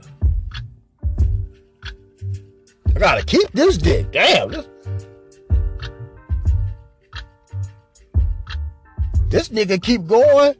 I 2.95 2.99
gotta 2.99 3.25
keep 3.25 3.51
this 3.51 3.77
dick. 3.77 4.11
Damn. 4.11 4.49
This, 4.49 4.67
This 9.29 9.49
nigga 9.49 9.81
keep 9.81 10.07
going. 10.07 10.55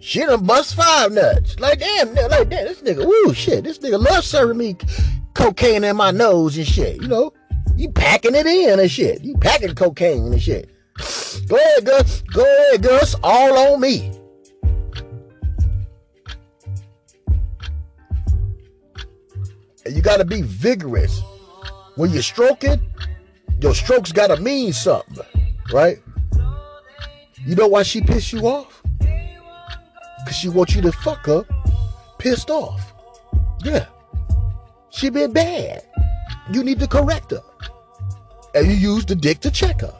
She 0.00 0.20
done 0.20 0.44
bust 0.44 0.74
five 0.74 1.12
nuts. 1.12 1.58
Like 1.58 1.80
damn, 1.80 2.14
like 2.14 2.48
damn, 2.48 2.66
this 2.66 2.82
nigga, 2.82 3.04
woo 3.04 3.34
shit. 3.34 3.64
This 3.64 3.78
nigga 3.78 4.02
love 4.02 4.24
serving 4.24 4.58
me 4.58 4.76
cocaine 5.34 5.84
in 5.84 5.96
my 5.96 6.10
nose 6.10 6.56
and 6.56 6.66
shit. 6.66 7.00
You 7.00 7.08
know, 7.08 7.32
you 7.76 7.90
packing 7.90 8.34
it 8.34 8.46
in 8.46 8.78
and 8.78 8.90
shit. 8.90 9.22
You 9.22 9.36
packing 9.36 9.74
cocaine 9.74 10.32
and 10.32 10.42
shit. 10.42 10.70
Go 11.46 11.56
ahead, 11.56 11.86
Gus. 11.86 12.22
Go 12.32 12.42
ahead, 12.42 12.82
Gus. 12.82 13.14
All 13.22 13.72
on 13.72 13.80
me. 13.80 14.12
And 19.86 19.96
you 19.96 20.02
gotta 20.02 20.24
be 20.24 20.42
vigorous. 20.42 21.22
When 21.96 22.10
you're 22.10 22.22
stroking, 22.22 22.80
your 23.60 23.74
strokes 23.74 24.12
gotta 24.12 24.40
mean 24.40 24.72
something, 24.72 25.24
right? 25.72 25.98
You 27.48 27.54
know 27.54 27.66
why 27.66 27.82
she 27.82 28.02
pissed 28.02 28.34
you 28.34 28.46
off? 28.46 28.82
Because 28.98 30.36
she 30.36 30.50
wants 30.50 30.74
you 30.74 30.82
to 30.82 30.92
fuck 30.92 31.24
her 31.24 31.46
pissed 32.18 32.50
off. 32.50 32.92
Yeah. 33.64 33.86
She 34.90 35.08
been 35.08 35.32
bad. 35.32 35.82
You 36.52 36.62
need 36.62 36.78
to 36.80 36.86
correct 36.86 37.30
her. 37.30 37.40
And 38.54 38.66
you 38.66 38.74
use 38.74 39.06
the 39.06 39.14
dick 39.14 39.40
to 39.40 39.50
check 39.50 39.80
her. 39.80 39.94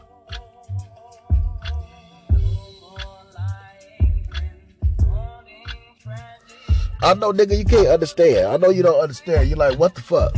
I 7.00 7.14
know, 7.14 7.33
nigga, 7.33 7.57
you 7.57 7.64
can't 7.64 7.88
understand. 7.88 8.47
I 8.47 8.59
know 8.59 8.69
you 8.69 8.83
don't 8.83 9.00
understand. 9.00 9.49
You're 9.49 9.57
like, 9.57 9.78
what 9.78 9.95
the 9.95 10.02
fuck? 10.02 10.35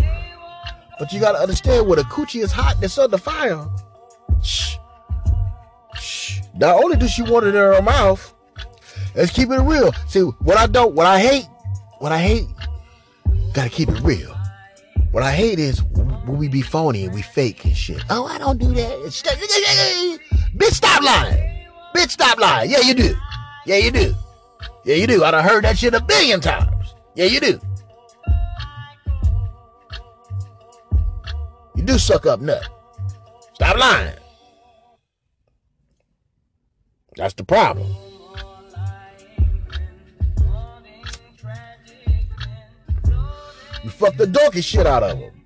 But 1.00 1.12
you 1.12 1.18
gotta 1.18 1.38
understand 1.38 1.88
when 1.88 1.98
a 1.98 2.02
coochie 2.02 2.44
is 2.44 2.52
hot 2.52 2.76
and 2.76 2.84
it's 2.84 2.96
under 2.98 3.18
fire. 3.18 3.66
Not 6.60 6.76
only 6.76 6.96
does 6.96 7.10
she 7.10 7.22
want 7.22 7.46
it 7.46 7.54
in 7.54 7.54
her 7.54 7.80
mouth, 7.80 8.34
let's 9.14 9.32
keep 9.32 9.50
it 9.50 9.60
real. 9.60 9.92
See, 10.08 10.20
what 10.20 10.58
I 10.58 10.66
don't, 10.66 10.94
what 10.94 11.06
I 11.06 11.18
hate, 11.18 11.46
what 12.00 12.12
I 12.12 12.18
hate, 12.18 12.46
gotta 13.54 13.70
keep 13.70 13.88
it 13.88 13.98
real. 14.02 14.36
What 15.10 15.22
I 15.22 15.32
hate 15.32 15.58
is 15.58 15.82
when 15.82 16.36
we 16.36 16.48
be 16.48 16.60
phony 16.60 17.06
and 17.06 17.14
we 17.14 17.22
fake 17.22 17.64
and 17.64 17.74
shit. 17.74 18.04
Oh, 18.10 18.26
I 18.26 18.36
don't 18.36 18.58
do 18.58 18.72
that. 18.74 18.98
Bitch, 20.54 20.72
stop 20.72 21.02
lying. 21.02 21.66
Bitch, 21.96 22.10
stop 22.10 22.38
lying. 22.38 22.70
Yeah, 22.70 22.80
you 22.80 22.92
do. 22.92 23.16
Yeah, 23.64 23.78
you 23.78 23.90
do. 23.90 24.14
Yeah, 24.84 24.96
you 24.96 25.06
do. 25.06 25.24
I 25.24 25.30
done 25.30 25.42
heard 25.42 25.64
that 25.64 25.78
shit 25.78 25.94
a 25.94 26.00
billion 26.02 26.40
times. 26.40 26.94
Yeah, 27.14 27.24
you 27.24 27.40
do. 27.40 27.58
You 31.74 31.84
do 31.84 31.98
suck 31.98 32.26
up 32.26 32.40
nut. 32.40 32.68
Stop 33.54 33.78
lying. 33.78 34.14
That's 37.20 37.34
the 37.34 37.44
problem. 37.44 37.86
You 43.84 43.90
fuck 43.90 44.16
the 44.16 44.26
donkey 44.26 44.62
shit 44.62 44.86
out 44.86 45.02
of 45.02 45.18
him. 45.18 45.44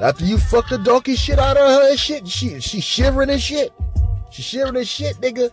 After 0.00 0.24
you 0.24 0.38
fuck 0.38 0.68
the 0.68 0.78
donkey 0.78 1.16
shit 1.16 1.40
out 1.40 1.56
of 1.56 1.68
her 1.68 1.90
and 1.90 1.98
shit, 1.98 2.28
she 2.28 2.60
she 2.60 2.80
shivering 2.80 3.28
and 3.28 3.42
shit. 3.42 3.72
She 4.30 4.42
shivering 4.42 4.76
and 4.76 4.86
shit, 4.86 5.16
nigga. 5.16 5.50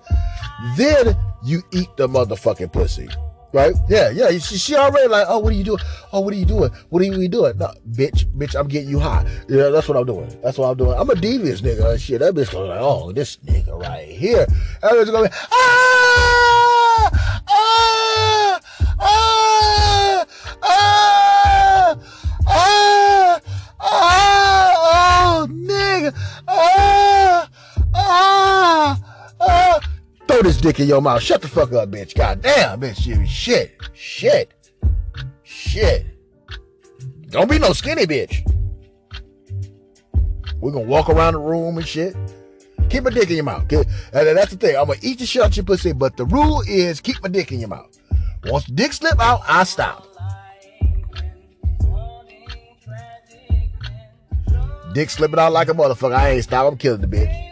Then 0.77 1.17
you 1.43 1.63
eat 1.71 1.89
the 1.97 2.07
motherfucking 2.07 2.71
pussy. 2.71 3.09
Right? 3.53 3.75
Yeah, 3.89 4.09
yeah. 4.11 4.29
She, 4.31 4.57
she 4.57 4.75
already 4.75 5.07
like, 5.09 5.25
oh, 5.27 5.39
what 5.39 5.51
are 5.51 5.55
you 5.55 5.63
doing? 5.63 5.79
Oh, 6.13 6.21
what 6.21 6.33
are 6.33 6.37
you 6.37 6.45
doing? 6.45 6.71
What 6.89 7.01
are 7.01 7.05
you 7.05 7.27
doing? 7.27 7.57
No, 7.57 7.73
bitch, 7.91 8.25
bitch, 8.37 8.55
I'm 8.57 8.67
getting 8.67 8.89
you 8.89 8.99
high. 8.99 9.25
Yeah, 9.49 9.69
that's 9.69 9.89
what 9.89 9.97
I'm 9.97 10.05
doing. 10.05 10.29
That's 10.41 10.57
what 10.57 10.69
I'm 10.69 10.77
doing. 10.77 10.97
I'm 10.97 11.09
a 11.09 11.15
devious 11.15 11.59
nigga. 11.61 11.99
Shit, 11.99 12.19
that 12.21 12.33
bitch 12.33 12.51
going 12.51 12.69
like, 12.69 12.79
oh, 12.81 13.11
this 13.11 13.37
nigga 13.45 13.77
right 13.77 14.07
here. 14.07 14.45
That 14.81 14.93
bitch 14.93 15.11
gonna 15.11 15.27
be, 15.27 15.35
ah, 15.51 17.09
ah, 17.49 18.59
ah, 18.99 20.25
ah, 20.63 21.95
ah, 22.47 23.41
ah, 23.81 25.43
oh, 25.43 25.47
nigga, 25.49 26.13
ah, 26.47 27.49
ah, 27.93 28.97
ah. 28.97 29.00
Throw 30.41 30.49
this 30.49 30.59
dick 30.59 30.79
in 30.79 30.87
your 30.87 31.03
mouth. 31.03 31.21
Shut 31.21 31.43
the 31.43 31.47
fuck 31.47 31.71
up, 31.73 31.91
bitch. 31.91 32.15
God 32.15 32.41
damn, 32.41 32.81
bitch. 32.81 33.27
Shit. 33.27 33.79
Shit. 33.93 34.71
Shit. 35.43 36.07
Don't 37.29 37.47
be 37.47 37.59
no 37.59 37.73
skinny 37.73 38.07
bitch. 38.07 38.41
We're 40.59 40.71
gonna 40.71 40.87
walk 40.87 41.09
around 41.09 41.33
the 41.33 41.39
room 41.39 41.77
and 41.77 41.87
shit. 41.87 42.15
Keep 42.89 43.03
my 43.03 43.11
dick 43.11 43.29
in 43.29 43.35
your 43.35 43.45
mouth. 43.45 43.71
And 43.71 43.85
that's 44.35 44.49
the 44.49 44.57
thing. 44.57 44.75
I'm 44.75 44.87
gonna 44.87 44.97
eat 45.03 45.19
the 45.19 45.27
shit 45.27 45.43
out 45.43 45.55
your 45.55 45.63
pussy, 45.63 45.91
but 45.93 46.17
the 46.17 46.25
rule 46.25 46.63
is 46.67 47.01
keep 47.01 47.21
my 47.21 47.29
dick 47.29 47.51
in 47.51 47.59
your 47.59 47.69
mouth. 47.69 47.95
Once 48.45 48.65
the 48.65 48.71
dick 48.71 48.93
slip 48.93 49.19
out, 49.19 49.41
I 49.47 49.63
stop. 49.63 50.07
Dick 54.95 55.11
slipping 55.11 55.37
out 55.37 55.53
like 55.53 55.69
a 55.69 55.73
motherfucker. 55.73 56.15
I 56.15 56.29
ain't 56.29 56.43
stop. 56.45 56.65
I'm 56.65 56.79
killing 56.79 57.01
the 57.01 57.07
bitch. 57.07 57.50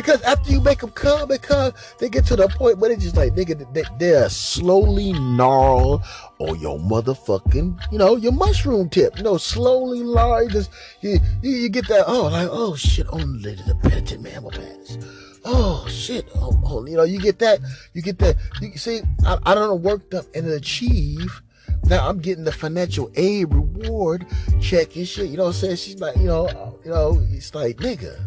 Because 0.00 0.22
after 0.22 0.50
you 0.50 0.62
make 0.62 0.78
them 0.78 0.88
come, 0.92 1.28
because 1.28 1.74
they 1.98 2.08
get 2.08 2.24
to 2.24 2.36
the 2.36 2.48
point 2.48 2.78
where 2.78 2.88
they 2.88 2.96
just 2.96 3.18
like, 3.18 3.34
nigga, 3.34 3.70
they, 3.74 3.84
they're 3.98 4.30
slowly 4.30 5.12
gnarl 5.12 6.02
on 6.38 6.58
your 6.58 6.78
motherfucking, 6.78 7.78
you 7.92 7.98
know, 7.98 8.16
your 8.16 8.32
mushroom 8.32 8.88
tip. 8.88 9.18
You 9.18 9.24
know, 9.24 9.36
slowly 9.36 10.00
gnarl. 10.00 10.48
Just, 10.48 10.70
you, 11.02 11.18
you, 11.42 11.50
you 11.50 11.68
get 11.68 11.86
that, 11.88 12.04
oh, 12.06 12.28
like, 12.28 12.48
oh 12.50 12.74
shit, 12.76 13.08
oh, 13.12 13.20
only 13.20 13.56
the 13.56 13.74
penitent 13.82 14.24
pass. 14.24 14.96
Oh 15.44 15.86
shit, 15.86 16.26
oh, 16.34 16.58
oh, 16.64 16.86
you 16.86 16.96
know, 16.96 17.02
you 17.02 17.20
get 17.20 17.38
that, 17.40 17.60
you 17.92 18.00
get 18.00 18.18
that. 18.20 18.36
You 18.62 18.78
see, 18.78 19.02
I, 19.26 19.36
I 19.44 19.54
don't 19.54 19.68
know, 19.68 19.74
worked 19.74 20.14
up 20.14 20.24
and 20.34 20.46
achieve. 20.48 21.42
Now 21.84 22.08
I'm 22.08 22.20
getting 22.20 22.44
the 22.44 22.52
financial 22.52 23.10
aid 23.16 23.52
reward 23.52 24.26
check 24.62 24.96
and 24.96 25.06
shit. 25.06 25.28
You 25.28 25.36
know 25.36 25.44
what 25.44 25.56
I'm 25.56 25.60
saying? 25.60 25.76
She's 25.76 26.00
like, 26.00 26.16
you 26.16 26.24
know, 26.24 26.78
you 26.86 26.90
know, 26.90 27.22
it's 27.32 27.54
like, 27.54 27.76
nigga 27.76 28.18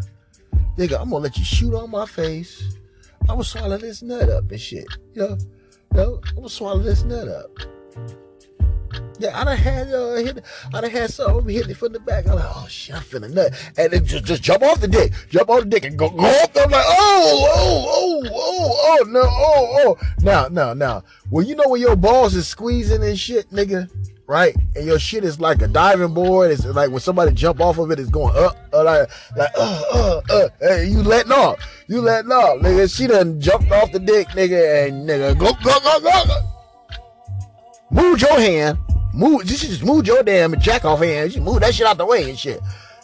nigga, 0.77 1.00
I'm 1.00 1.10
gonna 1.10 1.24
let 1.24 1.38
you 1.38 1.46
shoot 1.46 1.74
on 1.74 1.92
my 1.92 2.06
face. 2.06 2.77
I'm 3.22 3.27
gonna 3.27 3.44
swallow 3.44 3.77
this 3.77 4.01
nut 4.01 4.30
up 4.30 4.51
and 4.51 4.60
shit. 4.60 4.86
You 5.13 5.22
know, 5.22 5.38
you 5.38 5.98
know 5.98 6.22
I'm 6.30 6.36
gonna 6.36 6.50
swallow 6.50 6.80
this 6.80 7.03
nut 7.03 7.27
up. 7.27 7.50
Yeah, 9.20 9.39
I 9.39 9.44
done 9.46 9.58
had 9.58 9.94
uh, 9.94 10.15
hit, 10.15 10.44
I 10.74 10.82
done 10.82 10.89
had 10.89 11.10
something 11.10 11.48
hit 11.53 11.68
me 11.68 11.74
from 11.74 11.94
the 11.94 12.00
back. 12.00 12.27
I'm 12.27 12.36
like, 12.36 12.46
oh 12.46 12.68
shit, 12.68 12.96
I'm 12.96 13.01
feeling 13.03 13.34
nut, 13.34 13.53
and 13.77 13.94
then 13.94 14.05
just 14.05 14.25
just 14.25 14.44
jump 14.44 14.64
off 14.64 14.81
the 14.81 14.88
dick, 14.88 15.14
jump 15.29 15.50
off 15.50 15.62
the 15.62 15.66
dick, 15.68 15.86
and 15.86 15.98
go 15.98 16.09
go 16.09 16.25
up. 16.25 16.51
I'm 16.55 16.70
like, 16.70 16.86
oh 16.88 17.48
oh 17.55 17.88
oh 17.88 18.29
oh 18.31 19.00
oh 19.00 19.05
no 19.09 19.22
oh 19.22 19.86
oh. 19.86 20.07
Now 20.22 20.48
now 20.48 20.74
now, 20.74 21.03
well 21.29 21.46
you 21.46 21.55
know 21.55 21.68
when 21.68 21.81
your 21.81 21.96
balls 21.96 22.36
is 22.36 22.48
squeezing 22.48 23.03
and 23.03 23.18
shit, 23.18 23.50
nigga 23.51 23.90
right? 24.27 24.55
And 24.75 24.86
your 24.86 25.00
shit 25.00 25.24
is 25.24 25.40
like 25.40 25.62
a 25.62 25.68
diving 25.68 26.14
board. 26.14 26.51
It's 26.51 26.66
like 26.66 26.90
when 26.90 27.00
somebody 27.00 27.33
jump 27.33 27.59
off 27.59 27.77
of 27.77 27.92
it, 27.92 28.00
it's 28.00 28.09
going 28.09 28.36
up, 28.36 28.57
uh, 28.74 28.83
like, 28.83 29.09
like, 29.36 29.50
uh, 29.57 29.81
uh, 29.94 30.22
uh. 30.29 30.50
Hey, 30.59 30.86
you 30.88 31.03
letting 31.03 31.31
off. 31.31 31.59
You 31.88 32.01
letting 32.01 32.31
off, 32.31 32.59
nigga. 32.59 32.96
She 32.96 33.07
done 33.07 33.40
jumped 33.40 33.72
off 33.72 33.92
the 33.92 34.00
dick, 34.00 34.27
nigga, 34.29 34.88
and 34.88 35.07
nigga, 35.07 35.38
go, 35.38 35.53
go, 35.64 35.79
go, 35.79 36.00
go, 36.00 36.25
go. 36.25 36.53
Move 37.92 38.22
your 38.22 38.40
hand. 38.40 38.77
Move, 39.14 39.46
just, 39.46 39.64
just 39.64 39.83
move 39.83 40.07
your 40.07 40.24
damn 40.24 40.59
jack 40.59 40.86
off 40.86 41.00
hand. 41.00 41.31
Just 41.31 41.44
move 41.44 41.59
that 41.59 41.75
shit 41.75 41.86
out 41.86 41.98
the 41.98 42.05
way 42.05 42.29
and 42.29 42.40
shit. 42.40 42.59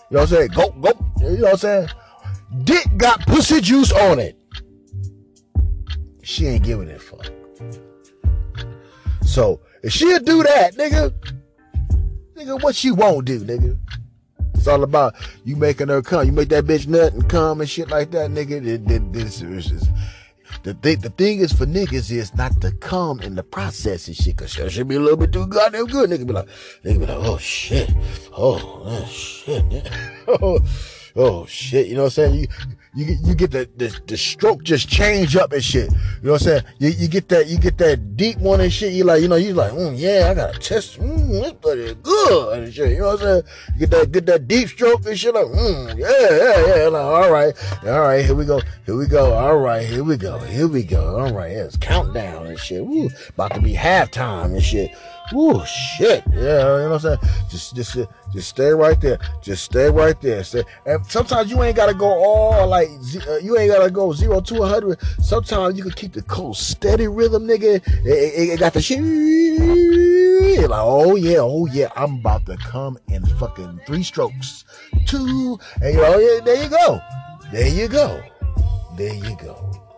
You 0.10 0.15
know 0.15 0.21
what 0.21 0.32
I'm 0.32 0.38
saying? 0.38 0.47
Go, 0.49 0.69
go. 0.71 0.91
You 1.19 1.38
know 1.38 1.43
what 1.43 1.51
I'm 1.51 1.58
saying? 1.58 1.89
Dick 2.63 2.88
got 2.97 3.19
pussy 3.27 3.62
juice 3.62 3.91
on 3.91 4.17
it. 4.17 4.36
She 6.23 6.47
ain't 6.47 6.63
giving 6.63 6.88
it 6.88 7.01
fuck. 7.01 7.32
So, 9.23 9.62
if 9.83 9.93
she'll 9.93 10.19
do 10.19 10.43
that, 10.43 10.75
nigga, 10.75 11.13
nigga, 12.35 12.61
what 12.61 12.75
she 12.75 12.91
won't 12.91 13.25
do, 13.25 13.39
nigga. 13.39 13.77
It's 14.55 14.67
all 14.67 14.83
about 14.83 15.15
you 15.45 15.55
making 15.55 15.87
her 15.87 16.01
come. 16.01 16.25
You 16.25 16.33
make 16.33 16.49
that 16.49 16.65
bitch 16.65 16.85
nut 16.85 17.13
and 17.13 17.29
come 17.29 17.61
and 17.61 17.69
shit 17.69 17.89
like 17.89 18.11
that, 18.11 18.29
nigga. 18.29 18.59
This, 19.13 19.39
this, 19.39 19.87
the 20.63 20.73
thing, 20.73 20.99
the 20.99 21.09
thing 21.09 21.39
is 21.39 21.53
for 21.53 21.65
niggas 21.65 22.11
is 22.11 22.35
not 22.35 22.59
to 22.61 22.71
come 22.73 23.21
in 23.21 23.35
the 23.35 23.43
process 23.43 24.07
and 24.07 24.17
shit, 24.17 24.35
cause 24.35 24.51
she 24.51 24.83
be 24.83 24.95
a 24.95 24.99
little 24.99 25.15
bit 25.15 25.31
too 25.31 25.47
goddamn 25.47 25.85
good. 25.85 26.09
Nigga 26.09 26.27
be 26.27 26.33
like, 26.33 26.47
nigga 26.83 26.99
be 26.99 27.05
like, 27.05 27.17
oh 27.17 27.37
shit, 27.37 27.89
oh, 28.37 28.81
oh 28.85 29.05
shit, 29.05 29.63
oh, 30.27 30.59
oh 31.15 31.45
shit. 31.45 31.87
You 31.87 31.95
know 31.95 32.03
what 32.03 32.17
I'm 32.17 32.31
saying? 32.31 32.35
You 32.35 32.47
you 32.95 33.06
get 33.06 33.19
you 33.21 33.36
get 33.36 33.52
the, 33.52 33.69
the, 33.78 34.02
the 34.08 34.17
stroke 34.17 34.63
just 34.63 34.89
change 34.89 35.36
up 35.36 35.54
and 35.54 35.63
shit. 35.63 35.91
You 35.91 35.97
know 36.23 36.32
what 36.34 36.41
I'm 36.41 36.47
saying? 36.47 36.63
You, 36.80 36.89
you 36.89 37.08
get 37.08 37.30
that 37.30 37.47
you 37.47 37.60
get 37.60 37.78
that 37.78 38.17
deep 38.17 38.39
one 38.39 38.62
and 38.62 38.73
shit. 38.73 38.93
You 38.93 39.04
like 39.04 39.21
you 39.21 39.28
know 39.28 39.36
you 39.36 39.54
like 39.54 39.71
mm, 39.73 39.93
yeah 39.95 40.30
I 40.32 40.34
got 40.34 40.56
a 40.56 40.60
test. 40.60 40.99
Mm, 40.99 41.30
this 41.30 41.54
pretty 41.54 41.93
good 42.02 42.63
and 42.63 42.73
shit. 42.73 42.91
You 42.93 42.99
know 42.99 43.06
what 43.10 43.21
I'm 43.21 43.28
saying? 43.28 43.43
You 43.75 43.80
get 43.82 43.91
that 43.91 44.12
get 44.12 44.25
that 44.25 44.47
deep 44.47 44.69
stroke 44.69 45.06
and 45.06 45.19
shit 45.19 45.36
like 45.36 45.45
mm, 45.45 45.97
yeah 45.97 46.10
yeah 46.32 46.78
yeah. 46.78 46.88
Like 46.88 47.04
all 47.04 47.32
right 47.32 47.54
all 47.86 48.02
right 48.02 48.25
here 48.25 48.34
we 48.34 48.45
go 48.45 48.60
here 48.88 48.95
we 48.95 49.06
go 49.06 49.34
all 49.34 49.58
right 49.58 49.86
here 49.86 50.04
we 50.04 50.17
go 50.17 50.39
here 50.39 50.67
we 50.67 50.84
go 50.84 51.19
all 51.19 51.32
right. 51.32 51.52
It's 51.52 51.78
countdown 51.78 52.47
and 52.47 52.60
shit. 52.60 52.84
Woo, 52.84 53.10
about 53.30 53.54
to 53.54 53.62
be 53.62 53.73
halftime 53.73 54.45
and 54.45 54.63
shit. 54.63 54.95
Woo, 55.31 55.63
shit. 55.65 56.23
Yeah, 56.33 56.39
you 56.39 56.41
know 56.41 56.89
what 56.89 57.05
I'm 57.05 57.19
saying? 57.19 57.33
Just, 57.49 57.75
just, 57.75 57.97
just 58.33 58.49
stay 58.49 58.71
right 58.71 58.99
there. 58.99 59.19
Just 59.41 59.65
stay 59.65 59.89
right 59.89 60.19
there. 60.21 60.43
Stay. 60.43 60.63
And 60.85 61.05
sometimes 61.05 61.51
you 61.51 61.61
ain't 61.61 61.75
gotta 61.75 61.93
go 61.93 62.07
all 62.07 62.67
like, 62.67 62.89
uh, 63.27 63.37
you 63.37 63.57
ain't 63.57 63.71
gotta 63.71 63.91
go 63.91 64.11
zero 64.11 64.41
to 64.41 64.63
a 64.63 64.67
hundred. 64.67 64.99
Sometimes 65.21 65.77
you 65.77 65.83
can 65.83 65.91
keep 65.91 66.13
the 66.13 66.23
cold, 66.23 66.57
steady 66.57 67.07
rhythm, 67.07 67.47
nigga. 67.47 67.75
It, 67.85 68.07
it, 68.07 68.49
it 68.53 68.59
got 68.59 68.73
the 68.73 68.81
shit. 68.81 68.99
Like, 70.69 70.81
oh 70.83 71.15
yeah, 71.15 71.39
oh 71.39 71.67
yeah, 71.67 71.89
I'm 71.95 72.15
about 72.15 72.45
to 72.47 72.57
come 72.57 72.97
in 73.07 73.25
fucking 73.25 73.81
three 73.85 74.03
strokes. 74.03 74.65
Two, 75.05 75.59
and 75.81 75.93
you 75.93 76.01
know, 76.01 76.17
yeah, 76.17 76.39
there 76.43 76.63
you 76.63 76.69
go. 76.69 77.01
There 77.51 77.67
you 77.67 77.87
go. 77.87 78.21
There 78.97 79.13
you 79.13 79.37
go. 79.37 79.88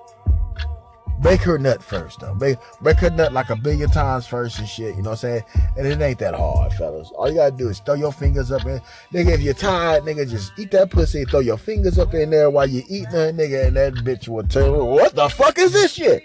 Make 1.23 1.41
her 1.41 1.60
nut 1.60 1.84
first 1.84 2.19
though. 2.19 2.34
Make 2.34 2.57
make 2.81 2.97
her 2.97 3.12
nut 3.12 3.31
like 3.31 3.51
a 3.51 3.55
billion 3.55 3.89
times 3.89 4.25
first 4.25 4.57
and 4.57 4.67
shit. 4.67 4.95
You 4.95 5.03
know 5.03 5.12
what 5.12 5.23
I'm 5.23 5.43
saying? 5.43 5.43
And 5.77 5.86
it 5.86 6.01
ain't 6.01 6.19
that 6.19 6.34
hard, 6.34 6.73
fellas. 6.73 7.12
All 7.15 7.29
you 7.29 7.36
gotta 7.36 7.55
do 7.55 7.69
is 7.69 7.79
throw 7.79 7.93
your 7.93 8.12
fingers 8.12 8.51
up 8.51 8.65
in 8.65 8.81
nigga. 9.13 9.34
If 9.34 9.41
you're 9.41 9.53
tired, 9.53 10.03
nigga, 10.03 10.27
just 10.27 10.51
eat 10.57 10.71
that 10.71 10.89
pussy. 10.89 11.25
Throw 11.25 11.41
your 11.41 11.57
fingers 11.57 11.99
up 11.99 12.13
in 12.15 12.31
there 12.31 12.49
while 12.49 12.67
you 12.67 12.84
eating 12.89 13.12
her, 13.12 13.31
nigga, 13.31 13.67
and 13.67 13.77
that 13.77 13.93
bitch 13.95 14.27
will 14.27 14.47
tell 14.47 14.88
what 14.88 15.15
the 15.15 15.29
fuck 15.29 15.60
is 15.60 15.73
this 15.73 15.93
shit? 15.93 16.23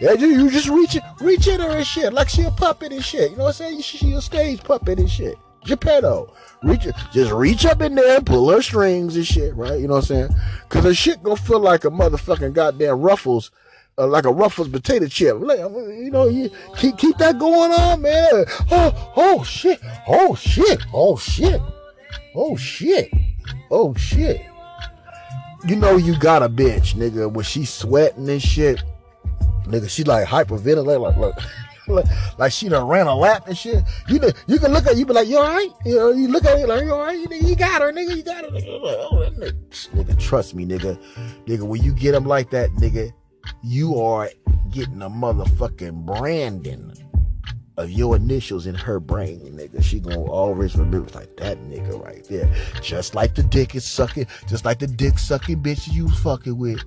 Yeah, 0.00 0.14
you, 0.14 0.26
you 0.26 0.50
just 0.50 0.68
reach 0.68 0.98
reach 1.20 1.46
in 1.46 1.60
her 1.60 1.70
and 1.70 1.86
shit, 1.86 2.12
like 2.12 2.28
she 2.28 2.42
a 2.42 2.50
puppet 2.50 2.92
and 2.92 3.04
shit. 3.04 3.30
You 3.30 3.36
know 3.36 3.44
what 3.44 3.60
I'm 3.60 3.66
saying? 3.66 3.80
She, 3.82 3.98
she 3.98 4.12
a 4.14 4.20
stage 4.20 4.64
puppet 4.64 4.98
and 4.98 5.08
shit. 5.08 5.36
Geppetto. 5.64 6.34
Reach 6.62 6.86
just 7.12 7.32
reach 7.32 7.66
up 7.66 7.80
in 7.80 7.94
there 7.96 8.18
and 8.18 8.26
pull 8.26 8.48
her 8.50 8.62
strings 8.62 9.16
and 9.16 9.26
shit, 9.26 9.54
right? 9.56 9.80
You 9.80 9.88
know 9.88 9.94
what 9.94 10.10
I'm 10.10 10.28
saying? 10.28 10.40
Cause 10.68 10.84
her 10.84 10.94
shit 10.94 11.22
gonna 11.22 11.36
feel 11.36 11.58
like 11.58 11.84
a 11.84 11.90
motherfucking 11.90 12.52
goddamn 12.52 13.00
ruffles, 13.00 13.50
uh, 13.98 14.06
like 14.06 14.26
a 14.26 14.30
ruffles 14.30 14.68
potato 14.68 15.06
chip. 15.06 15.36
Like, 15.40 15.58
you 15.58 16.10
know, 16.10 16.28
you 16.28 16.50
keep 16.76 16.98
keep 16.98 17.18
that 17.18 17.38
going 17.38 17.72
on, 17.72 18.02
man. 18.02 18.44
Oh, 18.70 19.12
oh 19.16 19.42
shit, 19.42 19.80
oh 20.06 20.36
shit, 20.36 20.80
oh 20.94 21.16
shit, 21.16 21.60
oh 22.36 22.56
shit, 22.56 23.10
oh 23.70 23.92
shit. 23.94 24.40
You 25.66 25.76
know 25.76 25.96
you 25.96 26.16
got 26.18 26.42
a 26.42 26.48
bitch, 26.48 26.94
nigga, 26.94 27.32
when 27.32 27.44
she's 27.44 27.70
sweating 27.70 28.28
and 28.28 28.42
shit. 28.42 28.82
Nigga, 29.66 29.88
she 29.88 30.02
like 30.04 30.26
hyperventilating, 30.26 31.00
like, 31.00 31.16
like 31.16 31.34
like 32.38 32.52
she 32.52 32.68
done 32.68 32.86
ran 32.86 33.06
a 33.06 33.14
lap 33.14 33.48
and 33.48 33.56
shit. 33.56 33.82
You 34.08 34.18
know, 34.18 34.30
you 34.46 34.58
can 34.58 34.72
look 34.72 34.86
at 34.86 34.96
you 34.96 35.06
be 35.06 35.12
like, 35.12 35.28
you 35.28 35.38
all 35.38 35.44
right? 35.44 35.70
You 35.84 35.96
know, 35.96 36.10
you 36.10 36.28
look 36.28 36.44
at 36.44 36.58
it 36.58 36.68
like, 36.68 36.84
you 36.84 36.92
all 36.92 37.00
right? 37.00 37.18
You, 37.18 37.56
got 37.56 37.82
her, 37.82 37.92
nigga. 37.92 38.16
You 38.16 38.22
got 38.22 38.44
her. 38.44 38.50
Oh, 38.50 38.54
nigga. 38.54 39.08
Oh, 39.12 39.30
nigga. 39.38 39.88
nigga, 39.90 40.18
trust 40.18 40.54
me, 40.54 40.64
nigga. 40.66 40.98
Nigga, 41.46 41.62
when 41.62 41.82
you 41.82 41.92
get 41.92 42.12
them 42.12 42.24
like 42.24 42.50
that, 42.50 42.70
nigga, 42.72 43.12
you 43.62 44.00
are 44.00 44.30
getting 44.70 45.02
a 45.02 45.10
motherfucking 45.10 46.04
branding 46.04 46.92
of 47.76 47.90
your 47.90 48.16
initials 48.16 48.66
in 48.66 48.74
her 48.74 49.00
brain, 49.00 49.40
nigga. 49.40 49.82
She 49.82 50.00
gonna 50.00 50.22
always 50.22 50.76
remember 50.76 51.10
like 51.14 51.36
that 51.38 51.58
nigga 51.64 52.02
right 52.02 52.24
there. 52.28 52.52
Just 52.82 53.14
like 53.14 53.34
the 53.34 53.42
dick 53.42 53.74
is 53.74 53.84
sucking, 53.84 54.26
just 54.46 54.64
like 54.64 54.78
the 54.78 54.86
dick 54.86 55.18
sucking 55.18 55.62
bitch 55.62 55.90
you 55.92 56.08
fucking 56.08 56.56
with. 56.56 56.82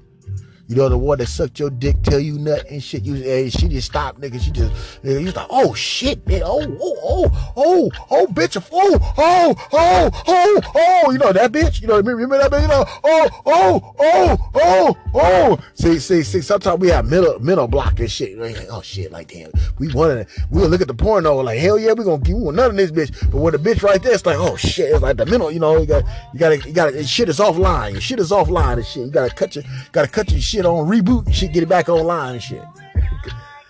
You 0.68 0.76
know 0.76 0.90
the 0.90 0.98
one 0.98 1.20
that 1.20 1.28
sucked 1.28 1.60
your 1.60 1.70
dick, 1.70 2.02
tell 2.02 2.20
you 2.20 2.40
nut 2.40 2.66
and 2.72 2.82
shit. 2.82 3.04
You 3.06 3.16
and 3.16 3.54
she 3.54 3.68
just 3.68 3.88
stopped, 3.88 4.20
nigga. 4.20 4.42
She 4.42 4.50
just 4.50 4.74
nigga, 5.04 5.22
you 5.22 5.32
like, 5.32 5.46
oh 5.52 5.76
shit, 5.76 6.26
man. 6.28 6.42
Oh, 6.44 6.66
oh, 6.82 6.98
oh, 7.04 7.52
oh, 7.56 7.92
oh, 8.10 8.28
bitch. 8.28 8.60
Oh, 8.72 9.00
oh, 9.18 9.56
oh, 9.74 10.10
oh, 10.28 10.62
oh. 10.76 11.12
You 11.12 11.20
know 11.20 11.32
that 11.32 11.52
bitch. 11.52 11.82
You 11.82 11.88
know 11.88 11.96
what 11.96 12.06
I 12.06 12.08
mean? 12.08 12.16
remember 12.16 12.40
that 12.40 12.52
bitch? 12.52 12.64
You 12.64 12.68
know, 12.68 12.84
oh, 13.04 13.30
oh, 13.46 13.96
oh, 14.00 14.38
oh, 14.56 14.98
oh. 15.14 15.60
See, 15.76 16.00
see, 16.00 16.24
see. 16.24 16.42
Sometimes 16.42 16.80
we 16.80 16.88
have 16.88 17.06
mental 17.06 17.38
mental 17.40 17.68
block 17.68 18.00
and 18.00 18.10
shit. 18.10 18.36
Like, 18.36 18.58
oh 18.72 18.82
shit, 18.82 19.12
like 19.12 19.28
damn. 19.28 19.52
We 19.78 19.94
wanted. 19.94 20.28
We'll 20.50 20.70
look 20.70 20.82
at 20.82 20.88
the 20.88 20.96
porno 20.96 21.42
like 21.42 21.60
hell 21.60 21.78
yeah, 21.78 21.94
we 21.94 22.04
gonna 22.04 22.18
give 22.18 22.38
you 22.38 22.50
of 22.50 22.76
this 22.76 22.92
bitch. 22.92 23.32
But 23.32 23.38
when 23.38 23.52
the 23.52 23.60
bitch 23.60 23.84
right 23.84 24.02
there, 24.02 24.14
it's 24.14 24.26
like 24.26 24.40
oh 24.40 24.56
shit. 24.56 24.90
It's 24.92 25.04
like 25.04 25.18
the 25.18 25.28
mental. 25.28 25.52
You 25.52 25.60
know, 25.60 25.78
you 25.78 25.86
got, 25.86 26.04
you 26.34 26.40
gotta, 26.40 26.58
you 26.58 26.74
gotta. 26.74 27.04
Shit 27.04 27.30
is 27.30 27.38
offline. 27.38 27.92
Your 27.92 28.02
shit 28.02 28.20
is 28.20 28.32
offline 28.32 28.78
and 28.78 28.86
shit. 28.86 29.06
You 29.06 29.12
gotta 29.12 29.34
cut 29.34 29.56
your, 29.56 29.64
gotta 29.92 30.08
cut 30.08 30.32
your 30.32 30.42
shit 30.42 30.55
on 30.64 30.88
reboot 30.88 31.34
shit, 31.34 31.54
get 31.54 31.64
it 31.64 31.70
back 31.70 31.90
online 31.90 32.40
shit. 32.40 32.64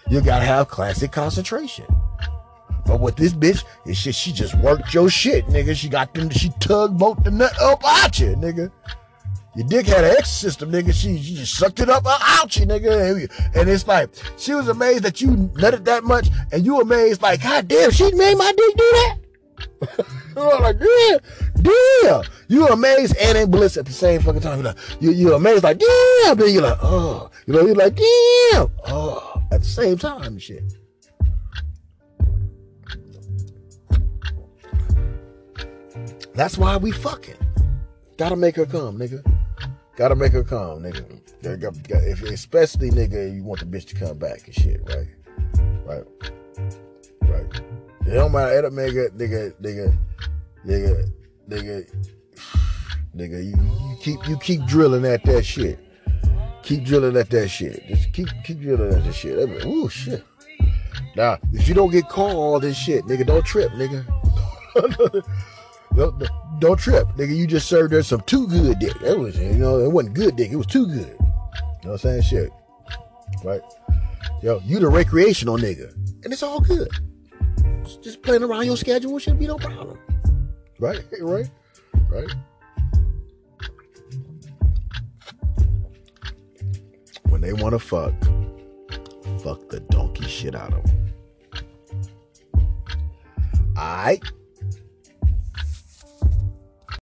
you 0.10 0.19
gotta 0.19 0.43
have 0.43 0.67
classic 0.67 1.13
concentration. 1.13 1.86
But 2.86 3.00
with 3.00 3.15
this 3.15 3.34
bitch, 3.34 3.63
it's 3.86 4.04
just 4.04 4.19
she 4.19 4.32
just 4.32 4.54
worked 4.60 4.93
your 4.93 5.10
shit, 5.10 5.48
nigga. 5.48 5.74
She 5.74 5.88
got 5.89 6.13
them, 6.13 6.30
she 6.30 6.50
tugboat 6.60 7.24
the 7.24 7.32
nut 7.32 7.60
up 7.62 7.82
out 7.84 8.19
you, 8.19 8.36
nigga. 8.36 8.71
Your 9.56 9.67
dick 9.67 9.88
had 9.88 10.04
an 10.04 10.17
X 10.17 10.30
system, 10.30 10.69
nigga. 10.69 10.93
She, 10.93 11.17
she 11.21 11.36
just 11.36 11.56
sucked 11.56 11.80
it 11.80 11.89
up 11.89 12.04
out 12.06 12.56
you, 12.58 12.65
nigga. 12.65 13.32
And 13.56 13.69
it's 13.69 13.88
like, 13.88 14.10
she 14.38 14.54
was 14.54 14.67
amazed 14.67 15.04
that 15.04 15.21
you 15.21 15.30
nutted 15.30 15.86
that 15.86 16.04
much, 16.04 16.28
and 16.52 16.65
you 16.65 16.82
amazed, 16.82 17.21
like, 17.21 17.41
God 17.41 17.67
damn, 17.67 17.89
she 17.91 18.12
made 18.13 18.38
my 18.38 18.52
dick 18.52 18.76
do 18.76 18.91
that? 18.91 19.17
Like, 20.36 20.76
yeah, 20.82 21.17
damn. 21.65 22.23
you're 22.47 22.71
amazed 22.71 23.15
and 23.17 23.38
in 23.38 23.51
bliss 23.51 23.78
at 23.78 23.86
the 23.86 23.91
same 23.91 24.21
fucking 24.21 24.41
time. 24.41 24.60
You're, 24.60 24.67
like, 24.67 24.78
you, 24.99 25.12
you're 25.12 25.34
amazed, 25.34 25.63
like, 25.63 25.80
damn. 25.80 26.38
Then 26.38 26.54
you're 26.54 26.62
like, 26.62 26.78
oh. 26.82 27.30
You 27.45 27.54
know, 27.54 27.65
you're 27.65 27.75
like, 27.75 27.95
damn. 27.95 28.71
Oh. 28.88 29.34
Uh, 29.36 29.56
at 29.56 29.62
the 29.62 29.67
same 29.67 29.97
time 29.97 30.38
shit. 30.39 30.63
That's 36.34 36.58
why 36.58 36.78
we 36.78 36.91
fucking. 36.91 37.36
Gotta 38.17 38.36
make 38.36 38.56
her 38.58 38.65
come, 38.65 38.97
nigga. 38.97 39.25
Gotta 39.95 40.15
make 40.15 40.34
her 40.34 40.43
come, 40.43 40.84
nigga. 40.84 41.21
If, 41.41 42.23
especially, 42.23 42.89
nigga, 42.89 43.34
you 43.34 43.43
want 43.43 43.62
the 43.62 43.65
bitch 43.65 43.88
to 43.88 43.95
come 43.95 44.17
back 44.17 44.45
and 44.45 44.56
shit, 44.56 44.82
right? 44.86 45.08
Right. 45.86 46.04
Right. 47.21 47.62
It 48.06 48.13
don't 48.13 48.32
matter. 48.32 48.58
It'll 48.58 48.71
make 48.71 48.93
it, 48.93 49.17
nigga, 49.17 49.54
nigga, 49.62 49.97
nigga, 50.65 51.12
nigga, 51.50 51.90
nigga. 53.16 53.44
You, 53.44 53.56
you 53.56 53.98
keep 54.02 54.28
you 54.28 54.38
keep 54.38 54.66
drilling 54.66 55.06
at 55.06 55.24
that 55.26 55.44
shit. 55.44 55.80
Keep 56.64 56.84
drilling 56.84 57.16
at 57.18 57.30
that 57.30 57.50
shit. 57.50 57.86
Just 57.88 58.14
keep 58.14 58.28
keep 58.44 58.60
drilling 58.60 58.94
at 58.94 59.04
that 59.04 59.14
shit. 59.14 59.66
Ooh 59.66 59.90
shit. 59.90 60.24
Now, 61.16 61.38
if 61.54 61.68
you 61.68 61.74
don't 61.74 61.92
get 61.92 62.10
called 62.10 62.64
this 62.64 62.78
shit, 62.78 63.06
nigga, 63.06 63.26
don't 63.26 63.46
trip, 63.46 63.72
nigga. 63.72 64.06
don't, 65.96 66.24
don't 66.60 66.80
trip, 66.80 67.08
nigga. 67.16 67.36
You 67.36 67.48
just 67.48 67.70
served 67.70 67.94
her 67.94 68.04
some 68.04 68.22
too 68.22 68.48
good 68.48 68.80
dick. 68.80 69.00
That 69.00 69.18
was, 69.18 69.38
you 69.40 69.54
know, 69.54 69.80
it 69.80 69.92
wasn't 69.92 70.16
good 70.16 70.36
dick. 70.36 70.52
It 70.52 70.58
was 70.58 70.68
too 70.68 70.88
good. 70.88 71.16
You 71.18 71.86
know 71.86 71.92
what 71.92 71.92
I'm 71.92 71.98
saying? 72.00 72.22
Shit. 72.24 72.50
Right? 73.46 73.62
Yo, 74.42 74.60
you 74.66 74.80
the 74.80 74.90
recreational 74.90 75.58
nigga. 75.58 75.94
And 76.26 76.34
it's 76.34 76.44
all 76.44 76.60
good 76.60 76.90
just 78.02 78.22
playing 78.22 78.44
around 78.44 78.66
your 78.66 78.78
schedule 78.78 79.18
should 79.20 79.40
be 79.40 79.48
no 79.48 79.58
problem. 79.58 79.98
Right? 80.80 81.04
Right? 81.22 81.50
Right? 82.10 82.32
When 87.30 87.42
they 87.42 87.54
want 87.54 87.74
to 87.74 87.80
fuck, 87.80 88.14
fuck 89.42 89.70
the 89.70 89.80
donkey 89.90 90.26
shit 90.26 90.56
out 90.56 90.74
of 90.74 90.84
them. 90.86 91.14
Alright? 93.78 94.24